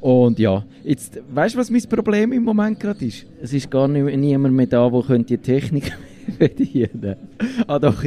Und 0.00 0.38
ja, 0.38 0.64
jetzt, 0.82 1.18
weißt 1.30 1.54
du, 1.54 1.58
was 1.58 1.70
mein 1.70 1.82
Problem 1.88 2.32
im 2.32 2.44
Moment 2.44 2.78
gerade 2.78 3.04
ist? 3.04 3.26
Es 3.40 3.52
ist 3.52 3.70
gar 3.70 3.88
nicht, 3.88 4.16
niemand 4.16 4.54
mehr 4.54 4.66
da, 4.66 4.88
der 4.90 5.18
die 5.18 5.38
Technik 5.38 5.92
bedienen 6.38 7.16
ah, 7.66 7.78
doch. 7.78 8.02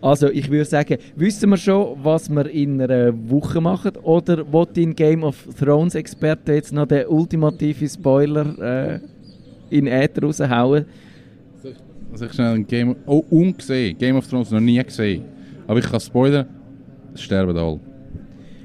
Also, 0.00 0.28
ich 0.30 0.50
würde 0.50 0.64
sagen, 0.64 0.98
wissen 1.16 1.50
wir 1.50 1.56
schon, 1.56 1.96
was 2.02 2.28
wir 2.28 2.48
in 2.50 2.80
einer 2.80 3.12
Woche 3.28 3.60
machen? 3.60 3.96
Oder 4.02 4.50
will 4.52 4.66
dein 4.72 4.94
Game 4.94 5.24
of 5.24 5.36
Thrones 5.58 5.94
Experte 5.94 6.52
jetzt 6.54 6.72
noch 6.72 6.86
den 6.86 7.06
ultimativen 7.06 7.88
Spoiler 7.88 8.94
äh, 8.94 9.00
in 9.70 9.86
Äther 9.86 10.22
raushauen? 10.22 10.86
Also, 12.12 12.26
ich 12.26 12.32
schnell 12.32 12.54
ein 12.54 12.66
Game. 12.66 12.96
Oh, 13.06 13.24
ungesehen. 13.30 13.96
Game 13.98 14.16
of 14.16 14.26
Thrones 14.26 14.50
noch 14.50 14.60
nie 14.60 14.82
gesehen. 14.82 15.24
Aber 15.66 15.78
ich 15.78 15.86
kann 15.86 16.00
spoilern, 16.00 16.46
es 17.14 17.22
sterben 17.22 17.56
alle. 17.56 17.80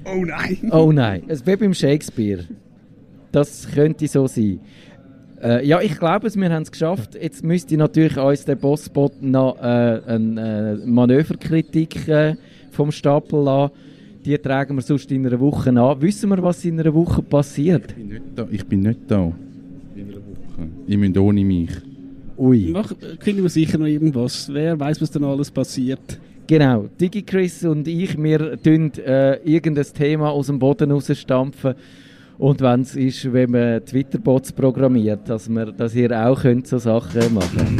Oh 0.06 0.26
nein! 0.26 0.58
Oh 0.72 0.92
nein. 0.92 1.24
Es 1.28 1.46
wie 1.46 1.56
beim 1.56 1.74
Shakespeare. 1.74 2.44
Das 3.32 3.68
könnte 3.74 4.08
so 4.08 4.28
sein. 4.28 4.60
Äh, 5.42 5.68
ja, 5.68 5.82
ich 5.82 5.98
glaube 6.00 6.28
es, 6.28 6.36
wir 6.36 6.50
haben 6.50 6.64
es 6.64 6.72
geschafft. 6.72 7.16
Jetzt 7.16 7.44
müsste 7.44 7.78
natürlich 7.78 8.18
uns 8.18 8.46
der 8.46 8.56
Bossbot 8.56 9.22
noch 9.22 9.58
äh, 9.58 9.62
eine 10.08 10.80
äh, 10.82 10.86
Manöverkritik 10.86 12.08
äh, 12.08 12.36
vom 12.72 12.92
Stapel 12.92 13.44
lassen. 13.44 13.74
Die 14.26 14.38
tragen 14.38 14.76
wir 14.76 14.82
sonst 14.82 15.12
in 15.12 15.28
einer 15.28 15.40
Woche 15.40 15.70
an. 15.70 16.02
Wissen 16.02 16.30
wir, 16.30 16.42
was 16.42 16.66
in 16.66 16.80
einer 16.80 16.94
Woche 16.94 17.22
passiert? 17.22 17.92
Ich 17.92 17.96
bin 17.96 18.08
nicht 18.08 18.24
da. 18.36 18.48
Ich 18.50 18.66
bin 18.66 18.80
nicht 18.80 19.00
da. 19.08 19.32
In 19.96 20.08
einer 20.08 20.16
Woche. 20.16 20.68
Ihr 20.88 20.98
müsst 20.98 21.18
ohne 21.18 21.44
mich. 21.46 21.70
Ui. 22.38 22.70
Mach, 22.72 22.92
kriegen 23.20 23.42
wir 23.42 23.50
sicher 23.50 23.78
noch 23.78 23.86
irgendwas. 23.86 24.50
Wer 24.52 24.80
weiß, 24.80 25.02
was 25.02 25.12
dann 25.12 25.24
alles 25.24 25.52
passiert. 25.52 26.20
Genau, 26.48 26.88
DigiChris 27.00 27.64
und 27.66 27.88
ich, 27.88 28.22
wir 28.22 28.62
tun 28.62 28.92
äh, 29.04 29.38
irgendein 29.44 29.86
Thema 29.94 30.30
aus 30.30 30.48
dem 30.48 30.60
Boden 30.60 30.92
rausstampfen. 30.92 31.74
Und 32.38 32.62
wenn 32.62 32.82
es 32.82 32.96
ist, 32.96 33.32
wenn 33.32 33.50
man 33.52 33.84
Twitter-Bots 33.84 34.52
programmiert, 34.52 35.28
dass, 35.30 35.50
wir, 35.50 35.72
dass 35.72 35.96
ihr 35.96 36.12
auch 36.12 36.42
könnt 36.42 36.68
so 36.68 36.78
Sachen 36.78 37.34
machen 37.34 37.58
könnt. 37.58 37.78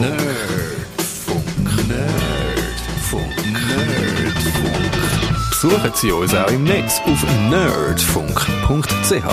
Nerdfunk, 0.00 1.44
Nerdfunk, 1.88 3.24
Nerdfunk. 3.52 4.62
Besuchen 5.50 5.90
Sie 5.94 6.12
uns 6.12 6.34
auch 6.34 6.50
im 6.50 6.64
Netz 6.64 7.00
auf 7.04 7.26
nerdfunk.ch. 7.50 9.24